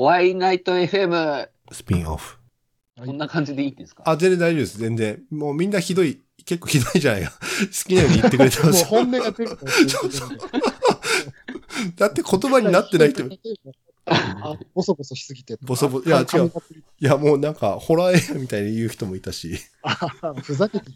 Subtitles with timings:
[0.00, 1.46] ホワイナイト FM。
[1.70, 2.38] スピンオフ。
[3.04, 4.02] こんな感じでいいんですか？
[4.06, 4.78] あ、全然大丈夫です。
[4.78, 5.22] 全然。
[5.30, 7.32] もうみんなひどい、結構ひどいじゃないか。
[7.38, 7.38] 好
[7.86, 8.72] きなように言ってくれてまもう。
[8.84, 11.96] 本音が出るから言ってくれるんで。
[11.96, 13.40] だって言葉になってない人、い
[14.06, 15.58] あ、ボソボソしすぎて。
[15.60, 16.50] ボソボソいや違う髪が
[17.00, 19.58] やもうなんか、ホラー映画みたいに言う人もいたし。
[19.82, 19.94] あ
[20.42, 20.92] ふざけてる。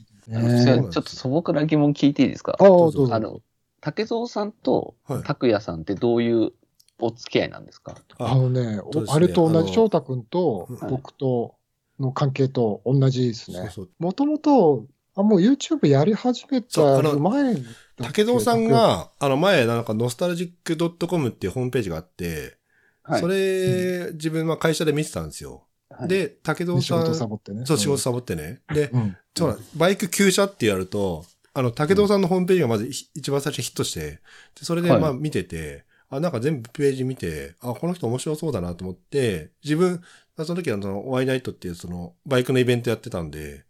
[0.62, 2.56] じゃあちょっと素朴な疑問聞いていいですか？
[2.58, 3.14] ああ、どうぞ。
[3.14, 3.42] あの、
[3.82, 6.54] 竹蔵さんとはい拓也さんってどういう
[7.00, 7.96] お付き合いなんですか？
[8.18, 11.56] あのね、ねあれと同じ、翔太くんとはい僕と
[11.98, 13.58] の関係と同じですね。
[13.58, 13.90] そうそう。
[13.98, 14.86] もともと、
[15.16, 17.56] あ、もう YouTube やり始めた前
[17.96, 22.56] 竹蔵さん、が、あの前、なんか、ノスタルジック .com っていうホームページがあって、
[23.02, 25.66] はいそれ、自分は会社で見てたんですよ。
[25.90, 27.64] はいで、竹蔵仕さん、事サボってね。
[27.66, 28.62] そう、仕事サボってね。
[28.74, 29.16] で、うん。
[29.36, 34.20] そうだ、バイク旧車ってやると、あの、竹蔵さんのホームページがまずひ一番最初にヒットして、で
[34.62, 35.84] それではいまあ見てて、
[36.16, 40.02] あ、なんか全部ページ見て、あ、この人面白そうだなと思って、自分、
[40.36, 43.64] その時はその、ワイナイトっていうその、バイクのイベントやってたんで、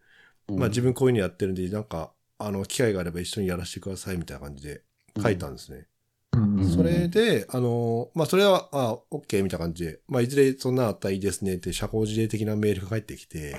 [0.49, 4.83] まあ自分こういうのやってるんで、なんか、あの、機会があれば一緒にやらせてくださいみたいな感じで
[5.21, 5.79] 書いたんですね。
[5.79, 5.85] うん
[6.65, 13.57] それで、あの、まあそれは、あ、OK みたいな感じで、まあいずれそんなあったらいいですねって社交辞令的なメールが返ってきて、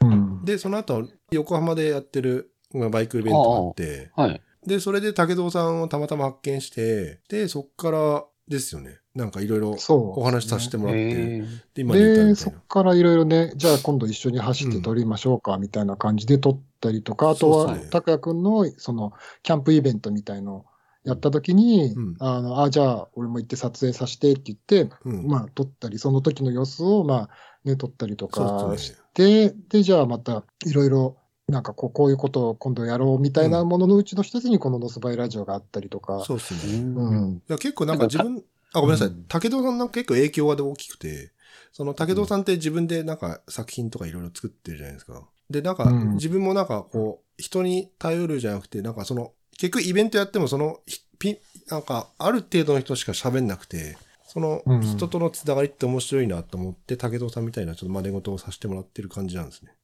[0.00, 0.44] うん。
[0.44, 4.42] で、その後、横浜でやってるまあバイクイベントがあって、はい。
[4.66, 8.98] で、それで竹蔵さんをたまたま発見して、で、そっからですよね。
[9.14, 9.76] なんかいろいろ。
[9.88, 11.44] お話しさせてもらって、で、
[11.76, 12.34] 今に至るで。
[12.34, 20.64] そっからいろいろね、じゃあ今度一緒に走って撮りましょうか、みたいな感じで撮ったりとか、あとは拓也くんの、その、キャンプイベントみたいの
[21.04, 25.26] やった時に、うんあの、あ、じゃあ俺も行って撮影させてって言って、うん。
[25.26, 27.30] まあ撮ったり、その時の様子を、まあ、
[27.64, 28.98] ね、撮ったりとかしそうですね。
[29.14, 31.16] て、で、じゃあまたいろいろ、
[31.52, 36.74] なんかこうこういうことを今度やろうみたいなもののうちの一つにこのノスバイラジオがあったりとか、そうですね。
[36.74, 37.42] いうん。
[37.46, 39.08] や、結構なんか自分、あ、ごめんなさい。
[39.08, 41.30] うん竹蔵さんなんか結構影響が大きくて、
[41.72, 45.22] その竹蔵さんって自分でなんか作品とかいろいろ作ってるじゃないですか。
[45.50, 59.74] で、なんかうん自分もなんかこう、人に頼るじゃなくて、なんかその、結局イベントやってもその、ひピなんかある程度の人しか喋んなくて、そのうん人とのつながりって面白いなと思って、竹蔵さんみたいなちょっと真似事をさせてもらってる感じなんですね。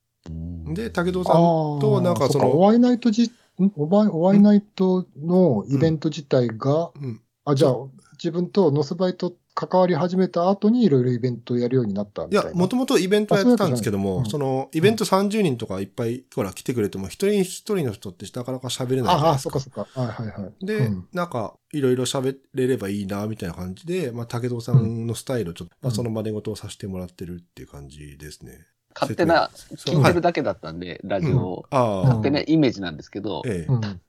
[0.75, 1.34] で、竹蔵さん
[1.81, 3.73] となんかその、おワイナイトじ、ん？
[3.77, 7.75] おワイおワイナイトのイベント自体が、うん、あ、じゃあ、
[8.15, 12.59] 自分とノスバイと関わり始めた後にいろいろイベントをやるようになったみいや、たいな。
[12.59, 19.39] もともとイベントやってたんですけども、あその、イベント30人とかいっぱい、ほら、来てくれても、一人一人の人ってなかなか喋れないああ。
[19.39, 19.89] そっかそっか。
[19.95, 20.67] はいはいはい。
[20.67, 28.67] で、うんなんか、いろいろ喋れればいいな、みたいな感じで、まあ、竹堂さんのスタイルをちょっと、まあ、その真似事をさせてもらってるっていう感じですね。
[29.00, 31.66] 勝手な、聞いてるだけだったんで、ラジオを。
[31.70, 33.42] 勝手なイメージなんですけど。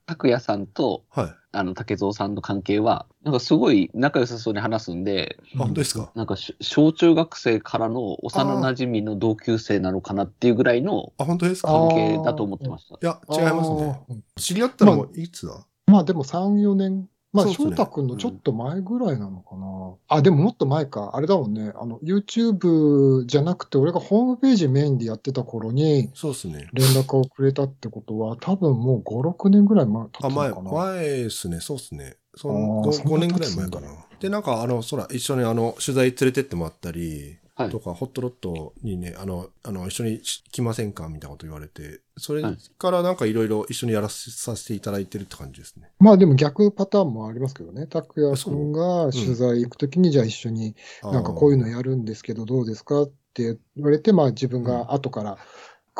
[0.05, 1.35] 拓也さんと、はい。
[1.51, 6.11] あの、竹蔵さんの関係は、なんかすごい仲良さそうに話すんで、あ、本当ですか？
[6.15, 11.69] なんかし小中学生からの幼馴染の同級生なのかなっていうぐらいのあ、本当ですか？
[11.69, 12.95] 関係だと思ってました。
[12.95, 14.01] いや、違いますね。
[14.37, 17.07] 知り合ったのもいつだ、まあでも3、4年。
[17.31, 20.17] まあ、ね翔太くんのちょっと前ぐらいなのかな。
[20.17, 21.11] あ、でももっと前か。
[21.13, 21.71] あれだもんね。
[21.75, 26.67] あの、YouTube じゃなくて、俺がホームページメインでやってた頃に、そうですね。
[26.73, 30.71] 連絡をくれたってことは、多分もう5、6年ぐらい前経ったあ、前、のかな。
[30.71, 32.15] 前ですね、そうですね。
[32.35, 34.05] そあのー 5, そんな年ぐらい前か経な。
[34.19, 37.39] で、なんか、あの、そら、一緒にあの、取材連れてってもらったり、はい
[37.69, 40.21] とか、ホットロットにね、あの、あの、一緒に
[40.51, 41.09] 来ませんか？
[41.09, 42.57] みたいなこと言われて、それはい。
[42.77, 45.91] からなんかいろいろ一緒にやらせさせていただいてるって感じですね。
[45.99, 47.87] まあでも逆パターンもありますけどね。
[47.87, 53.01] 拓也君が取材行くときに、じゃあ一緒になんかこういうのやるんですけどどうですか？
[53.01, 55.37] って言われて、まあ自分が後から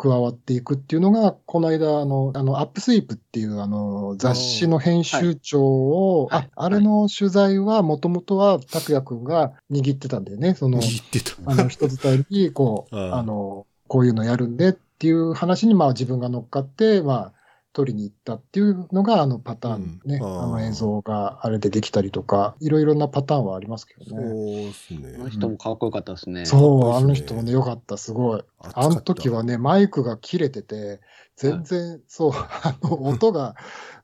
[0.00, 10.54] 加わっていくっていうのが、この間、あの、あの、アップスイープっていうあの雑誌の編集長を、はいあ、あれの取材はもともとは拓也君が握ってたんだよね。
[10.54, 11.34] その、言ってた。
[11.44, 17.32] あの人伝いに、こう、 あの、こういうのやるんでっていう話に、まあ自分が乗っかって、まあ、
[17.72, 24.64] 取りに行ったっていうのが、あのパターンね、うんあの映像があれでできたりとか、いろいろなパターンはありますけどそうね。
[24.66, 25.14] ですね。
[25.16, 26.46] あの人もかっこよかったですね。
[26.46, 28.42] そう、あの人もね、よかった、すごい。
[28.58, 31.00] あの時はね、マイクが切れてて、
[31.36, 33.54] 全然、そう、あの、音が、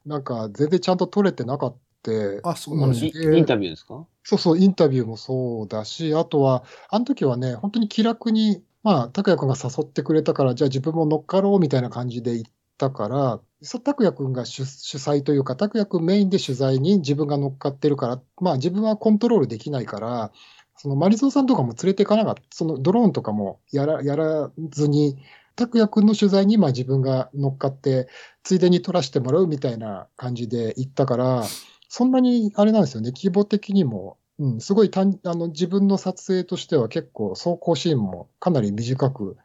[0.04, 1.76] なんか、全然ちゃんと取れてなかった。
[2.44, 3.38] あ、そうなんですイね。
[3.38, 4.06] インタビューですか？
[4.22, 20.32] そうそう、インタビューもそうだし、あとは、あの時はね、本当に気楽に、まあ、拓也くんが誘ってくれたから、じゃあ自分も乗っかろうみたいな感じで行ったから、拓也くんが主主催というか、拓也くんメインで取材に自分が乗っかってるから、まあ自分はコントロールできないから、
[20.76, 25.16] そのマリゾーさんとかも連れていかなかった、そのドローンとかもやらやらずに、
[25.56, 28.08] 拓也くんの取材にまあ自分が乗っかって、
[28.42, 31.44] ついでに撮らせてもらうみたいな感じで行ったから、
[31.88, 39.36] そんなにあれなんですよね、規模的にもうん、すごい単あの自分の撮影としては結構走行シーンもかなり短く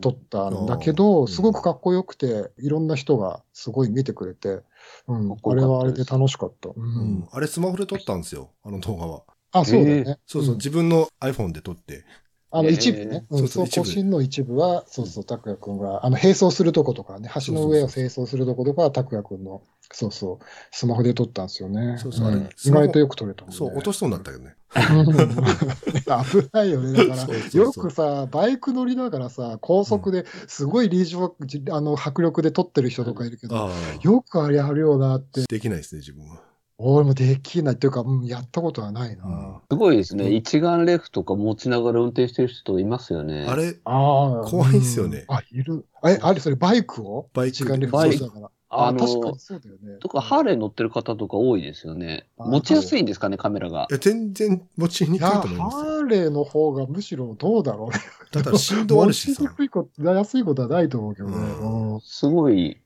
[0.00, 4.62] 撮ったんだけうど、んすごくかっこよくて、いろんな人がすごい見てくれて、
[5.06, 6.70] うんあれはあれで楽しかった。
[6.70, 6.74] う。
[6.76, 7.28] うんん。
[7.30, 8.50] あれスマホで撮ったんですよ。
[8.64, 9.22] あの動画は。
[9.52, 10.18] あ、そうだよね。
[10.26, 12.04] そうそう、ん自分の iPhone で撮って。
[12.52, 19.62] あのえー一部ね、うん、そうそう走行シーンの一部は、そうそう、拓也くんが、あの、並走するとことかね、橋の上を並走するとことかは、拓也くんの、
[19.92, 21.98] そうそう、スマホで撮ったんですよね。
[21.98, 23.56] そうそうあれん意外とよく撮れたもんね。
[23.56, 24.54] そう、落としそうになったけどね。
[24.76, 26.92] う ん危ないよね。
[27.08, 31.34] だから、よくさ、バイク乗りながらさ、高速ですごい臨場、
[31.72, 33.70] あの、迫力で撮ってる人とかいるけど、ああ。
[34.02, 36.40] よくあれやるよなって、できないですね、自分は。
[36.82, 39.24] 俺もできないっていうか、うん、やったことはないな。
[39.24, 40.24] うんすごいですね。
[40.26, 43.44] うん一眼レフとか持ちながら運転してる人いますよね。
[43.48, 44.44] あれ、ああ。
[44.44, 45.84] 怖いっすよねうんあ、いる。
[46.06, 47.28] え、あれ、それバイクを？
[47.34, 48.50] バイク一眼レフバイクそうだから。
[48.72, 49.98] ああの確かにそうだよね。
[49.98, 52.28] とか、ハーレー乗ってる方とか多いですよね。
[52.38, 53.92] あ持ちやすいんですかね、カメラがい。
[53.92, 55.80] や、全然持ちにくいと思いますよ。
[55.80, 57.98] ハーレーの方がむしろどうだろうね。
[58.30, 59.56] だから振動あるしさ持ちに。
[59.56, 62.00] くいこと、安いことはないと思うけどね。
[62.04, 62.80] すごい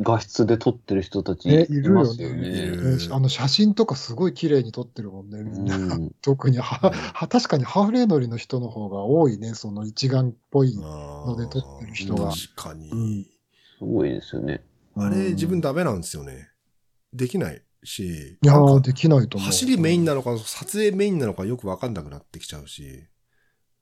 [0.00, 2.66] 画質で撮ってる人たちねいますよいいね。
[2.68, 5.76] るねあの写真とかすごい綺麗に撮ってるもんね、みんな。
[5.76, 10.74] うん特には、は確かにハーレー乗りの人の方が多いね、その一眼っぽい。
[10.74, 12.88] のので撮ってる人が確かに。
[12.88, 13.26] うん
[13.78, 14.62] すごいですよね。
[14.96, 15.70] あれ、自分だ。
[15.70, 16.50] ダメなんですよね。
[17.12, 18.38] できないし。
[18.42, 19.46] いやできないと思う。
[19.46, 23.06] 走りメインなのか、撮影メインなのかよくわかんなくなってきちゃうし。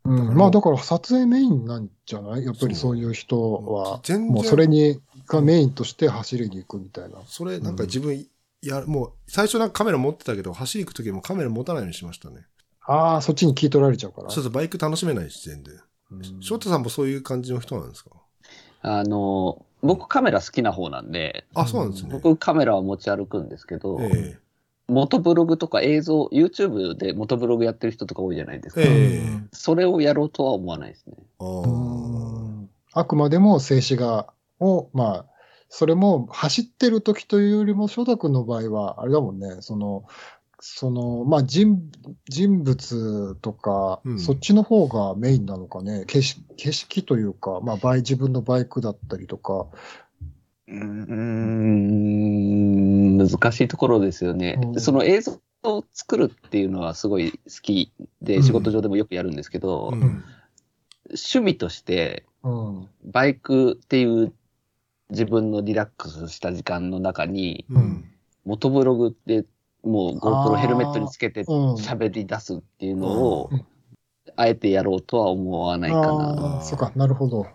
[0.05, 2.45] うん、まあだから撮影メインなんじゃない？
[2.45, 4.01] やっぱりそういう人は。
[4.03, 7.19] 全然もうそれに、がメインとして走りに行くみたいな。
[7.27, 8.27] それ、なんか自分、
[8.63, 12.47] や、もう、最初なんかカメラ持ってたけど、走り行くときもカメラ持たないようにしましたね。
[12.87, 14.31] ああ、そっちに聞い取られちゃうから。
[14.31, 15.75] そうそう、バイク楽しめないし、全然。
[16.13, 18.11] うん翔太さんもそういう感じの人なんですか？
[18.83, 22.11] あの、僕カメラ好きな方なんで、あ、そうなんですね。
[22.13, 24.39] 僕カメラを持ち歩くんですけど、え
[24.89, 28.83] 元ブログとか映像、YouTube で元ブログやってる人とか多いじゃないですか。
[28.83, 31.15] えええそれをやろうとは思わないですね。
[32.93, 35.27] あくまでも静止画を、まあ、
[35.69, 40.05] それも走ってる時というよりも、翔太君の場合は、あれだもんね、その、
[40.61, 41.79] その、まあ人、
[42.29, 49.67] 人物とか、うんそっちの方がメインなのかね、景色景色というか、まあ、バイ自分のバイクだったりとか、
[50.69, 51.97] うーん、
[53.17, 54.59] 難しいところですよね。
[54.63, 57.93] うんその映像を作るっていうのはすごい好き
[58.23, 60.23] で、うん仕事上でもよくやるんですけど、うん
[61.11, 62.89] 趣味として、うん。
[63.05, 64.33] バイクっていう
[65.11, 68.05] 自分のリラックスした時間の中に、うん。
[68.45, 69.45] 元ブログって
[69.83, 73.65] もうあ GoPro ーヘルメットにつけてうん喋り出すっていうのをうん、
[74.37, 76.07] あえてやろうとは思わないかな。
[76.07, 77.47] ああ、そうか、なるほど。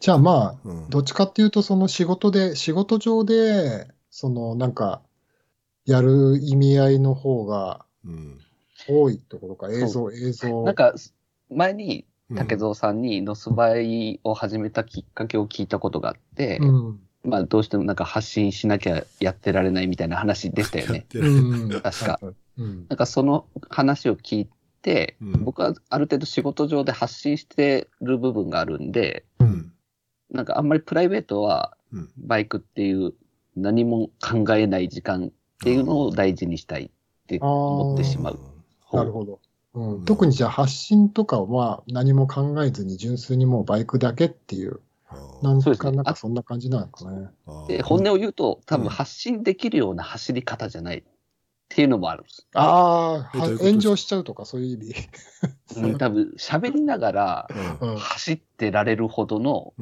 [0.00, 5.02] じゃあまあ、うんどっちかっていうと、その仕事で、仕事上で、そのなんか、
[5.84, 8.40] やる意味合いの方がうん
[8.88, 10.62] 多いってことか、映像、映像。
[10.64, 10.94] なんか、
[11.50, 17.00] 前にうん竹蔵さんにノスバイを始めたきっかけを聞いたことがあって、うん。
[17.26, 21.06] まあどうしてもなんか発信しなきゃやってられないみたいな話でしたよね。
[21.82, 22.20] 確か。
[22.58, 22.86] うん。
[22.88, 24.48] なんかその話を聞い
[24.82, 29.72] て、うん僕はある程度仕事上で発信してる部分があるんで、うん
[30.30, 33.14] なんかあんまりプライベートはうんバイクっていう
[33.56, 35.30] 何も考えない時間っ
[35.64, 36.90] ていうのを大事にしたいっ
[37.26, 38.38] て思ってしまう。
[38.92, 39.40] なるほど。
[39.74, 44.80] ううんん、特にじゃあ発信とかは何も考えずに純粋にもうバイクだけっていう、
[45.42, 47.28] なんか、そうですねなんかそんな感じなのかね。
[47.68, 51.02] で、本音を言うと、多うん分発信できるような走り方じゃないっ
[51.68, 52.46] ていうのもあるんです。
[52.54, 54.76] ああ、炎上しちゃうとかそういう意
[55.74, 55.80] 味。
[55.80, 57.48] うん多分喋りながら。
[57.98, 59.74] 走ってられるほどの。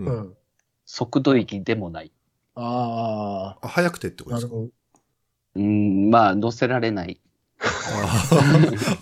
[0.87, 2.13] 速度域でもない。
[2.55, 4.57] ああ早くてってこあ、とですか？
[5.57, 7.21] うん、まあ乗せられない。
[7.61, 7.69] あ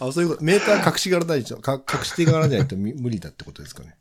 [0.01, 0.45] あ、そういうこと。
[0.45, 3.97] メーター隠しがらないと、か隠していかないとみ無理だってことですかね。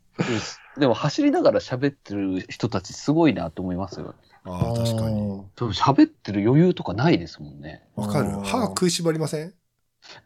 [0.78, 4.14] でも走りながら喋ってる人たちすごいなと思いますよ。
[4.44, 5.20] ああ、確かに。
[5.54, 7.82] 多分喋ってる余裕とかないですもんね。
[7.94, 9.54] わかる歯食いしばりません？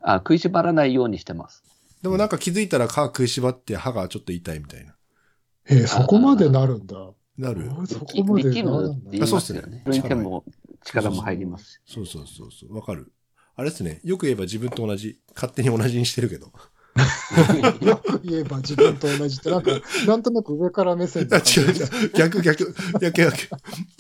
[0.00, 1.62] あ、食いしばらないようにしてます。
[2.02, 4.94] でもなんか気づいたら歯食いしばって歯がちょっと痛いみたいな。
[5.68, 6.96] えーそこまでなるんだ。
[7.36, 9.40] なるそこまで力なるんだそう。
[9.40, 10.44] すねそれにも
[10.84, 11.80] 力も入りますし。
[11.86, 12.74] そうそうそうそう。
[12.74, 13.12] わかる。
[13.56, 14.00] あれですね。
[14.04, 15.18] よく言えば自分と同じ。
[15.34, 16.52] 勝手に同じにしてるけど。
[17.80, 19.70] よく言えば自分と同じって、なんか、
[20.06, 22.10] なんとなく上から目線あな感じ違う違う。
[22.14, 22.74] 逆逆。
[23.00, 23.36] 逆逆。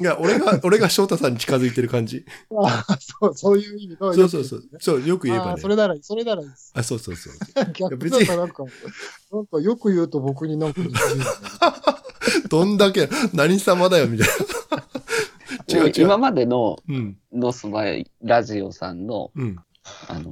[0.00, 2.24] いや、俺が、俺が翔太さんに近づいてる感じ。
[2.56, 4.14] ああそう、そういう意味の。
[4.14, 4.62] そうそうそう。
[4.80, 5.68] そう、よく言えばねそ。
[5.68, 6.72] れならいい、それならいいです。
[6.74, 7.34] あ、そうそうそう。
[7.74, 8.64] 逆別になんか、
[9.32, 10.80] なんかよく言うと僕になんか
[12.48, 14.34] どんだけ、何様だよ、みたいな。
[15.80, 15.92] 違う違う。
[16.04, 17.18] 今までのうん。
[17.32, 19.56] ノスバイラジオさんの、うん。
[20.08, 20.30] あの、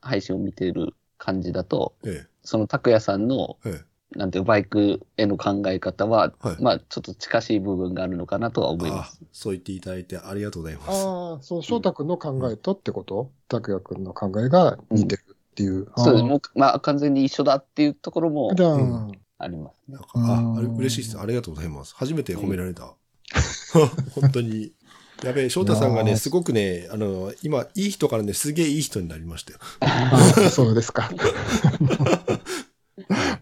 [0.00, 3.80] 配信を見てる感じだと、えその拓也さんの、え、
[4.14, 9.20] えなんていうバイクへの考え方は、はいまあちょっと近しい部分があるのかなとは思います。
[9.32, 10.88] そう言っていただいてありがとうございます。
[10.90, 10.92] あ
[11.34, 13.30] あ、そう、翔太君の考えとってこと？
[13.48, 15.88] 拓也君の考えが似てるっていう。
[15.96, 16.24] そうです。
[16.24, 20.02] あもう、まあ完全に一緒だっていうところもーじゃあ、うんありますねなん。
[20.02, 21.20] か、うんあ、あれ嬉しいです。
[21.20, 21.94] ありがとうございます。
[21.96, 22.94] 初めて褒められた。
[24.14, 24.72] 本当に。
[25.22, 29.58] やべえ、翔太さんがね、すごくね、あの、今、いい人からね、すげえいい人になりましたよ。
[30.50, 31.10] そうですか。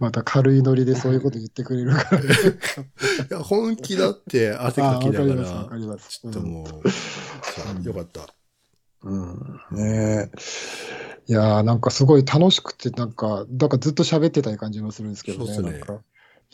[0.01, 2.21] また軽いノリでそういうこと言ってくれるから。
[2.21, 2.25] い
[3.31, 6.21] や、本気だって汗かきながわかります、わらか、ります。
[6.21, 6.83] ちょっとも
[7.83, 8.29] う、よかった。
[9.03, 9.61] うん。
[9.73, 10.39] ねえ。
[11.27, 15.55] いやーなんかすごい楽しくて、なんか、だからずっと喋ってたい感じもするんですけどね。
[15.55, 15.81] そうっすね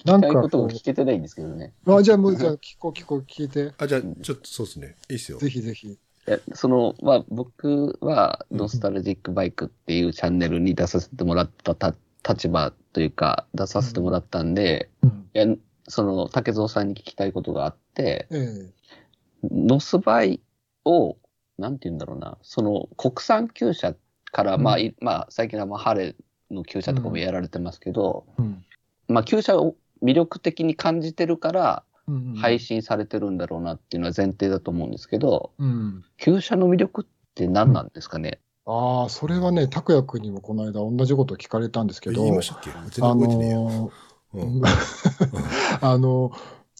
[0.04, 0.28] なんか。
[0.28, 1.73] なんか聞きたいことこを聞けてないんですけどね。
[1.87, 3.73] う、あ、じゃあもう、じゃあ聞こう聞こう聞いて。
[3.78, 4.97] あ、じゃあ、ちょっとそうですね。
[5.09, 5.38] いいっすよ。
[5.38, 5.88] ぜひぜひ。
[5.88, 11.95] いやその、まあ、僕は、ノスタルジックバイクっていうチャンネルに出させてもらったた
[12.28, 15.28] 立場というか、出させてもらったんで、うん。
[15.35, 15.47] いや、
[15.88, 18.80] その、竹蔵さんに聞きたいことがあって、ええ
[19.50, 20.40] ノスバイ
[20.85, 21.16] を、
[21.59, 23.95] なんて言うんだろうな、その、国産旧車
[24.33, 28.64] から、うんまあ、いまあ、最近はまあ、ハレーの旧車とかもやられてますけど、うん。
[29.09, 32.35] まあ、旧車を魅力的に感じてるから、うん。
[32.35, 36.04] 配信されてるんだろうなっていうのは前提だと思うんですけど、うん。
[36.16, 42.71] 旧車の魅力って何なんですかね、ああ、それはね、拓也君にもこの間同じこと聞かれたんですけど、言いましたっけ？
[42.71, 43.57] 全然あ覚えてねえや。
[43.57, 43.90] の
[44.33, 44.66] うんー
[45.83, 46.33] あの、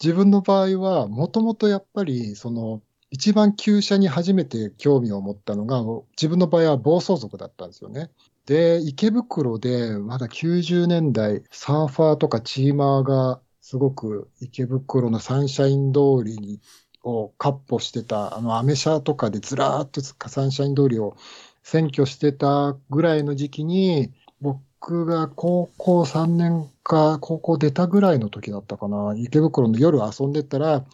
[0.03, 5.83] 自分の場合は、もともとやっぱり、その、一番旧車に初めて興味を持ったのが、
[6.17, 8.11] 自分の場合は暴走族だったんですよね。
[8.51, 16.61] で、池袋でまだ90年代、サーファーとかチーマーがすごく池袋のサンシャイン通りに
[17.05, 21.17] をカッ歩してた、あの、アメ車とかでずらーっとサンシャイン通りを
[21.63, 30.85] 占拠してたぐらいの時期に、僕が高校3年か、高校出たぐらいの時だったかな、池袋の夜遊んでたら、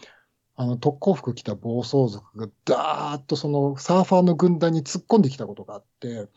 [0.56, 6.28] あの、特攻服着た暴走族がダーッとそのサーファーの軍団に突っ込んできたことがあって、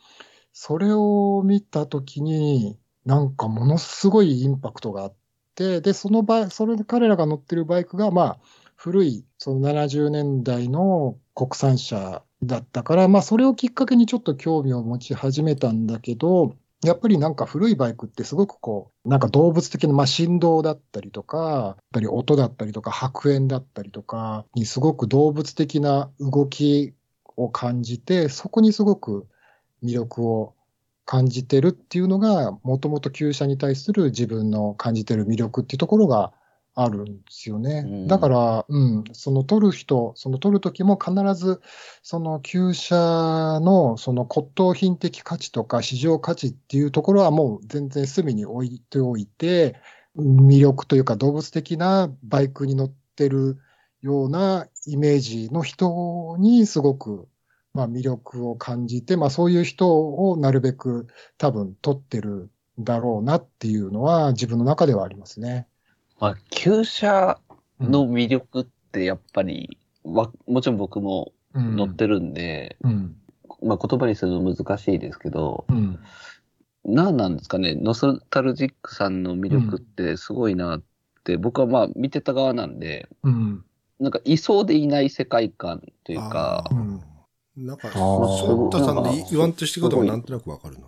[0.52, 5.14] それを見た時に、なんかものすごいインパクトがあっ
[5.54, 8.38] て、で、その場合、それで彼らが乗ってるバイクが、まあ、
[8.76, 26.94] 古い、その70年代の国産車だったから、まあ、それをきっかけにちょっと興味を持ち始めたんだけど、やっぱりなんか古いバイクってすごくこう、なんか動物的な、まあ、振動だったりとか、やっぱり音だったりとか、白煙だったりとかにすごく動物的な動き
[27.36, 29.26] を感じて、そこにすごく
[29.82, 30.54] 魅力を
[31.04, 36.32] 感じてるっていうのが、もともと旧車に対する自分の感じてる魅力っていうところが
[36.74, 37.84] あるんですよね。
[37.86, 41.60] うんだから、うん、その取る人、その取る時も必ず、
[42.02, 49.76] その旧車のその骨董品的価値とか市場価値っていうところはもう全然隅に置いておいて、
[50.16, 53.58] 魅力というか動物的なバイクに乗ってる
[54.00, 57.28] ようなイメージの人にすごく、
[57.72, 61.06] まあ、魅力を感じて、まあ、そういう人をなるべく
[61.38, 62.50] 多分取ってる
[62.80, 65.66] んだろうなっていうのは自分の中ではありますね。
[66.18, 67.38] まあ、旧車
[67.80, 73.16] の魅力ってやっぱり、わもちろん僕も乗ってるんで、うん。
[73.62, 75.98] まあ言葉にするの難しいですけど、うん。
[76.84, 80.82] 何なんですかね、ノスタルジックさんの魅力ってすごいなっ
[81.24, 83.64] て、僕はまあ見てた側なんで、うん。
[83.98, 86.64] なんかいそうでいない世界観というか
[87.60, 90.86] なんか、あー翔太さんで言わんとしてることがなんとなくわかるな。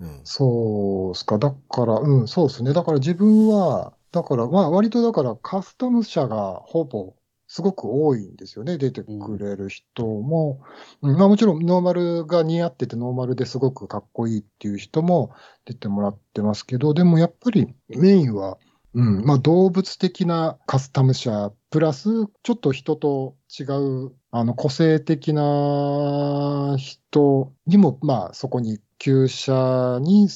[0.00, 0.20] うん。
[0.24, 1.38] そうっすか。
[1.38, 2.72] だから、うん、そうですね。
[2.72, 7.14] だから自分は、だから、まあ割とだからカスタム車がほぼ
[7.46, 8.78] すごく多いんですよね。
[8.78, 10.60] 出てくれる人も。
[11.02, 15.32] うんまあもちろんノーマルが似合っててノーマルですごくかっこいいっていう人も
[15.64, 18.58] 出てもらってますけど、でもやっぱりメインは、
[18.92, 30.28] うん、まあ動物的なカスタム車、プラスちょっと人と違う、あの個性的な人にも、まあそこに旧車に、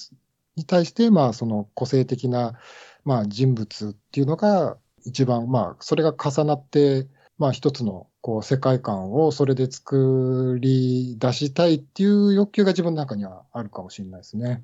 [0.57, 2.55] に対して、まあその個性的な、
[3.05, 7.09] まあ人物っていうのが一番、まあそれが重なって、
[7.39, 14.63] まあ一つのこう世界観をそれで作り出したいっていう欲求が自分の中にはあるかもしれないですね。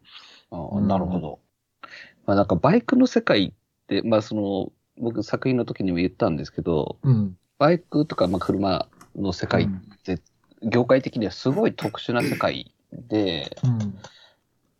[0.52, 1.40] あうんなるほど。
[2.24, 3.52] まあなんかバイクの世界
[4.04, 7.36] まあその、僕作品の時にも言ったんですけど、うん。
[7.58, 9.66] バイクとかまあ車の世界っ
[10.02, 10.20] て、
[10.62, 13.98] 業界的にはすごい特殊な世界で、うん。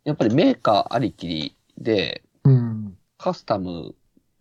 [0.03, 2.97] やっぱりメーカーありきりで、うん。
[3.17, 3.93] カスタム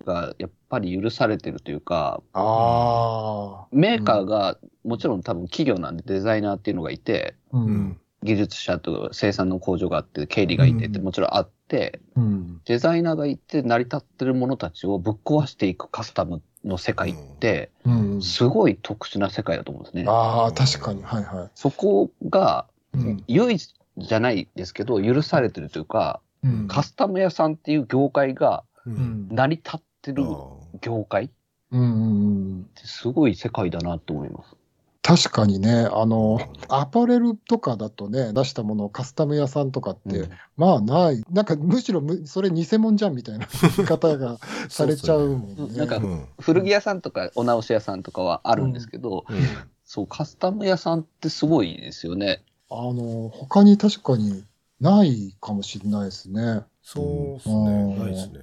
[0.05, 3.69] がやっぱり許されてるというか、ああ。
[3.73, 7.59] メーカーがもちろん多分企業なんでデザイナーっていうのがいて、う。
[7.59, 8.00] うんん。
[8.23, 12.61] 技術者と生産の工場があって、経理がいてってうんもちろんあって、うん。
[12.65, 18.23] デザイナーがいて成り立ってるものたちをぶっ壊していくカスタムの世界って、うん。
[18.23, 20.05] すごい特殊な世界だと思うんですね。
[20.07, 21.03] ああ、確かに。
[21.03, 22.99] はいはそこがい。
[22.99, 23.25] うん。
[23.27, 28.91] 唯一じゃないですけど、許されてるというか、うんカスタム屋さんっていう業界がう。
[28.91, 29.35] うんん。
[29.35, 31.31] 成り立ってるあ業界っ
[31.73, 32.65] うんうんうん。
[32.75, 34.57] てすごい世界だなと思います。
[35.03, 36.39] 確かにね、あーの、
[36.69, 41.23] アパレルとかだとね、出したものをカスタム屋さんとかって、うんまあない。
[41.31, 44.39] なんかむしろむそれ偽物じゃんみたいな 言い方が
[44.69, 45.77] されちゃうもんね。
[45.79, 49.37] なんかうん古着屋さんとかお直し屋さんとかはあるんですけど、うん
[49.85, 52.43] そう、カスタム屋さんってすごいですよね。
[52.71, 54.45] あの、他に確かに
[54.81, 56.63] ないかもしれないですね。
[56.83, 57.95] そうっすうね。
[57.95, 58.41] んないですね。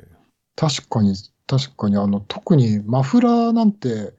[0.55, 1.13] 確かに、
[1.45, 4.13] 確かに、あの、特にマフラーなんて、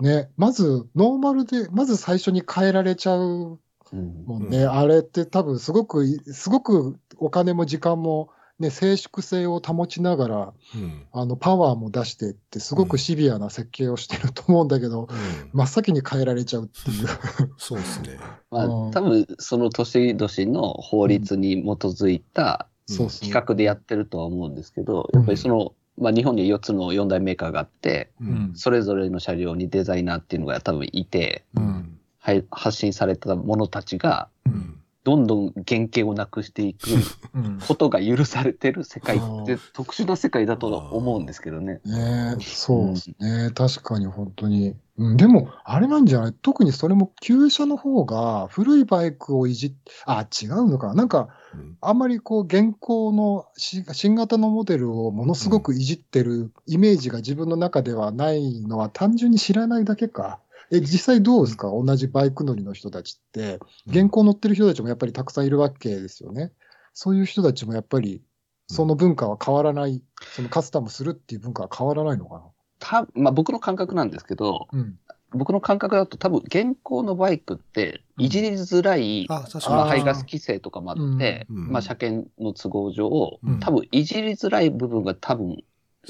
[0.00, 3.58] ね、まず、ノーマルで、まず最初に変えられちゃう
[3.92, 4.64] うんもんね。
[4.64, 11.06] うんあれって多分すごくい、すごくお金も時間も、ね、静粛性を保ちながら、うん。
[11.12, 17.06] あの、パワーも出していって、すごくシビアな設計をしてると思うんだけど、うん真っ先に変えられちゃうっていう。
[17.56, 18.18] そうですね。
[18.50, 22.68] まあうん、多分その年々の法律に基づいた。
[22.96, 28.52] 企画でやってるとは思うんですけど、やっぱりその、まあ日本には4つの4大メーカーがあって、ううん。
[28.54, 31.98] それぞれの車両にデザイナーっていうのが多分いて、うん。
[32.18, 34.37] はい、発信されたものたちが、うん。
[35.08, 36.90] どんどん原型をなくしていく
[37.34, 37.58] うん。
[37.66, 41.80] ことが許されてる世界って特殊な世界だと思うんですけどね。
[41.86, 43.50] ねえ、そうですね。
[43.54, 44.76] 確かに本当に。
[44.98, 46.34] うん、でも、あれなんじゃない？
[46.42, 49.72] 特にそれも旧車の方が古いバイクをいじっ、
[50.04, 60.40] あ、違うのかななんか、うんあんまりこう、現行のし新型のモデルをものすごくいじってるイメージが自分の中ではないのは単純に知らないだけか。
[60.70, 61.70] え、実際どうですか？
[61.70, 63.58] 同じバイク乗りの人たちって。
[63.86, 66.52] 現行乗ってる人たちもやっぱりたくさんいるわけですよね。
[66.92, 68.22] そういう人たちもやっぱり、
[68.66, 70.02] その文化は変わらない、
[70.34, 72.42] そのカスタムするっていう文化は変わらないのか
[72.80, 74.78] たまあ、僕の感覚なんですけど、な。
[74.80, 74.98] うん。
[75.30, 79.86] 僕の感覚だと多分現行のバイクっていじりづらい、あ、確まあ。
[79.86, 85.62] 排ガス規制とかもあって、うんうんまあ、車検の都合上、うん多分いじりづらい部分が多分、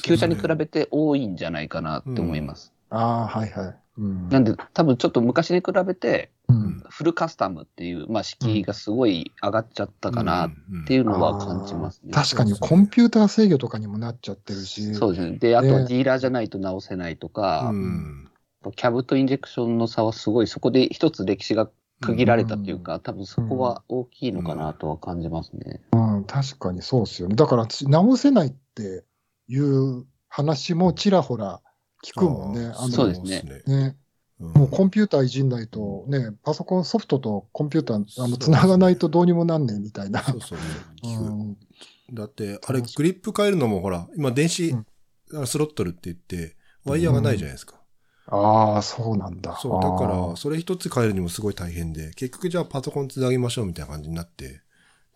[0.02, 2.72] 旧車に比べて多いんじゃないかなって思います。
[2.90, 3.76] ああ、はいはい。
[3.98, 4.28] うん。
[4.28, 6.82] なんで、多分ちょっと昔に比べて、うん。
[6.88, 10.50] フルカスタムっていう、まあ、敷居がすごい上がっちゃったかなっ
[10.86, 12.12] ていうのは感じますね。
[12.14, 14.94] あー確かにコンピューター制御とかにもなっちゃってるし。
[14.94, 15.38] そうですね。
[15.38, 18.30] で、あとはねディーラーじゃないと直せないとか、うん。
[18.74, 21.68] キャブとインジェクションの差はすごい、そこで一つ歴史が
[22.00, 25.80] 区切られたっていうか、多分そこは大きいのかなとは感じますね。
[25.92, 27.34] うん、確かにそうですよね。
[27.36, 29.04] だから、つ直せないって
[29.48, 31.60] いう話もちらほら
[32.04, 32.66] 聞くもんね。
[32.76, 33.62] あのそうですねね。
[33.66, 33.96] ね。
[34.40, 40.22] うんもうコンピューターいじんないと、ね、パソコンソフトとコンピューター、あながないとどうにもなんねんみたいな。
[40.22, 40.58] そうそう
[41.02, 41.24] う聞く。
[41.24, 41.56] ん。
[42.12, 44.86] だって、あれ、グリップ変えるのもほら、今電子うん
[45.34, 47.80] あスロットルって言って、ワイヤーがないじゃないですか。
[48.28, 49.56] ああ、そうなんだ。
[49.56, 54.60] そう、だかあら、ーそれ一つ変えるにもすごい大変で、結局じゃあパソコンつなぎましょうみたいな感じになって、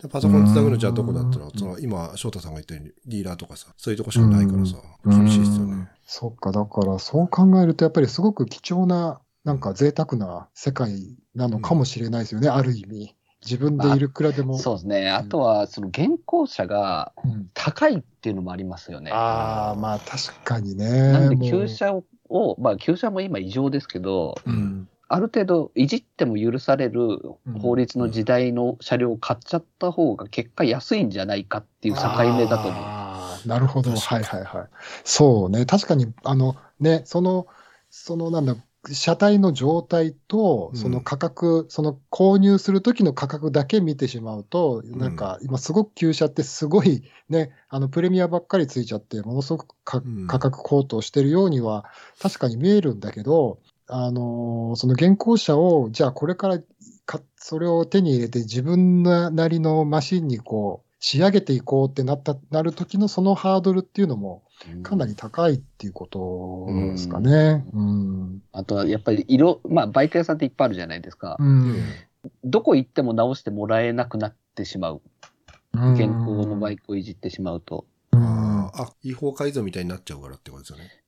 [0.03, 5.87] でパソコンつなぐのじゃあどこだったらう、んその今、翔太さんが言ったように、ディーラーとかさ、そういうとこしかないからさ、うん厳しいですよね。
[6.05, 13.15] そっか、だからそう考えると、やっぱりすごく貴重な、なんか贅沢な世界なのかもしれないですよね、ある意味。
[13.45, 14.57] 自分でいるくらでも。
[14.57, 15.09] そうですね。
[15.09, 19.11] あとは、その現行車がうん高いっていうのもありますよね。
[19.11, 21.11] ああ、まあ確かにね。
[21.11, 21.93] なんで旧車
[22.29, 24.87] を、まあ旧車も今異常ですけど、うん。
[25.13, 27.19] ある程度いじっても許される
[27.61, 32.79] 法律の時代の車両を買っちゃった方が結果安いんじゃないかっていう境目だと思
[33.45, 33.47] う。
[33.47, 33.91] なるほど。
[33.91, 34.67] はいはいはい。
[35.03, 35.67] そうね。
[35.67, 37.45] 確かに、あのね、その、
[37.91, 38.55] そのなんだ、
[38.91, 51.85] 車体の状態と、うんその価格、その購入する時の価格だけ見てしまうと、んなんか今すごく旧車ってすごいね、あのプレミアばっかりついちゃって、ものすごくかうん価格高騰してるようには
[52.19, 53.59] 確かに見えるんだけど、
[53.95, 56.57] あのーその現行車を、じゃあこれから
[57.05, 64.41] か、それを手に入れて自分なりのマシンにこう、仕上げていこうってなった、なる時のそのハードルっていうのも
[64.81, 67.65] かなり高いっていうことですかね。
[67.71, 68.41] うん。
[68.51, 71.37] あとはやっぱり色、まあバイク屋さんっていっぱいあるじゃないですか。
[71.39, 71.75] うん。
[72.43, 75.01] どこ行っても直してもらえなくなってしまう。
[75.73, 77.85] 現行のバイクをいじってしまうと。
[78.11, 78.23] うん
[78.75, 81.02] あ、違法改造みたいになっちゃうからってことですよね。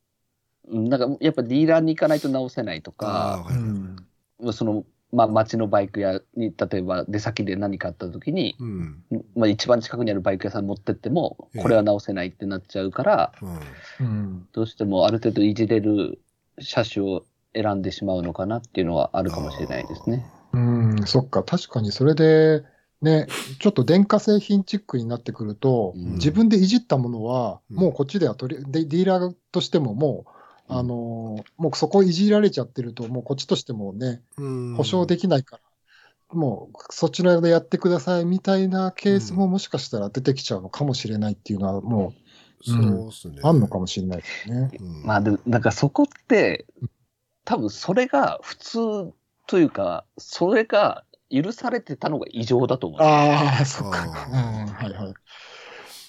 [0.67, 3.45] うんなんかやっぱディーラーに行かないと直せないとか。
[3.49, 3.95] うん
[4.51, 9.03] その、まあ街のバイク屋に、例えば出先で何かあった時に、うん。
[9.35, 13.31] まあ一番近くにあるバイク屋さん持ってってもええ、これは直せないってなっちゃうから、
[13.99, 14.07] うん。
[14.07, 14.47] うん。
[14.51, 16.19] どうしてもある程度いじれる
[16.59, 17.23] 車種を
[17.53, 20.25] 選んでしまうのかなっていうのはあるかもしれないですね。
[20.53, 20.59] うう
[20.95, 21.43] ん、そっか。
[21.43, 22.63] 確かにそれで、
[23.01, 23.27] ね、
[23.59, 30.34] ちょっと電化製品チックになってくると、うん自分でいじったものは、うんもうこっちでは取り、でディーラーとしてももう、
[30.67, 35.63] あのーもうそこいじられちゃってると、もうこっちとしてもね、うん保証できないから、
[36.37, 42.13] もうそちらでやってくださいみたいなケースももしかしたら出てきちゃうのかもしれないっていうのは、も
[42.63, 43.35] そうっすね。
[43.43, 44.71] うあんのかもしれないですね。
[44.79, 46.65] うんまあでも、なんかそこって、
[47.45, 48.79] 多分それが普通
[49.47, 53.01] というか、それが許されてたのが異常だと思う。
[53.01, 54.27] ああ、そっか。
[54.29, 55.13] うん、あはいはい。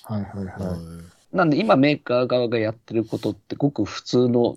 [0.02, 1.15] はいはいはい。
[1.36, 4.56] はいなんで今メーカー側がやってることってごく普通の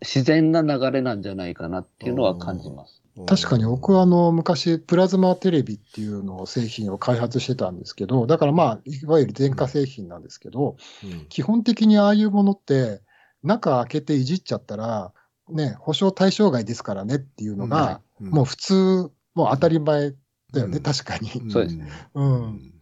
[0.00, 3.00] 自然な流れなんじゃないかなっていうのは感じます。
[3.26, 13.02] 確かに僕はあの昔プラズマテレビっていうのを製品を開発してたんですけど、だからまあ、いわゆる電化製品なんですけど、うん基本的にああいうものって
[13.42, 15.12] 中開けていじっちゃったら、
[15.48, 20.10] ね、保証対象外ですからねっていうのが、うんもう普通、もう当たり前
[20.52, 21.50] だよね、うん確かに。
[21.50, 21.90] そうですね。
[22.14, 22.79] うん。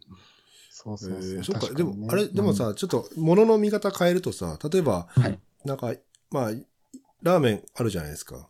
[0.97, 1.39] そうえそうそう。
[1.39, 1.75] ーそっか、ね。
[1.75, 5.39] でも、あれ、でも、さ、ちょっと、物の見方変えるとさ、例えば、はい。
[5.65, 5.93] なんか、
[6.31, 6.51] まあ、
[7.21, 8.49] ラーメンあるじゃないですか。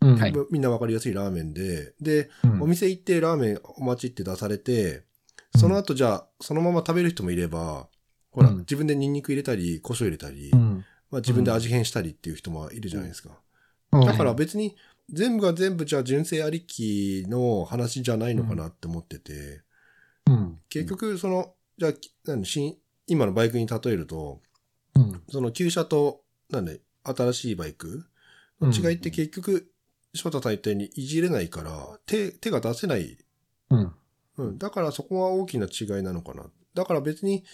[0.00, 0.16] うん。
[0.16, 0.34] はい。
[0.50, 2.62] みんなわかりやすいラーメンで、で、うん。
[2.62, 5.04] お店行ってラーメンお待ちって出されて、
[5.56, 7.88] その後じゃあ、そのまま食べる人もいれば、
[8.30, 8.58] ほら、うん。
[8.58, 10.84] 自分でニンニク入れたり、胡椒入れたり、うん。
[11.10, 13.30] まあ自分で味変したりっていう人もいるじゃないですか。
[13.92, 14.00] うん。
[14.04, 14.76] だから別に、
[15.10, 19.62] 全部が全部じゃあ純正ありきの話じゃないのかなって思ってて、
[20.26, 20.58] うん。
[20.68, 21.92] 結局、その、じゃあ、
[22.26, 24.40] 何新今のバイクに例えると、
[24.94, 28.04] うんその旧車と、なんで、新しいバイク
[28.60, 29.70] の違いって結局、
[30.14, 33.18] 翔太さん言ったようにいじれないから、手、手が出せない。
[33.70, 33.92] うん
[34.38, 34.58] うん。
[34.58, 36.44] だからそこは大きな違いなのかな。
[36.74, 37.44] だから別に、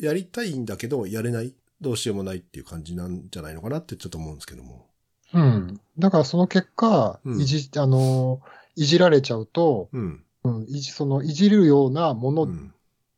[0.00, 1.54] やりたいんだけど、やれない。
[1.80, 4.86] どうしようもないっていう感じなんじゃないのかなってちょっと思うんですけども。
[5.34, 5.80] うん。
[5.98, 8.40] だからその結果、うんいじ、あの、
[8.76, 10.24] いじられちゃうと、うん。
[10.44, 12.72] うん、いじ、その、いじるようなものうん。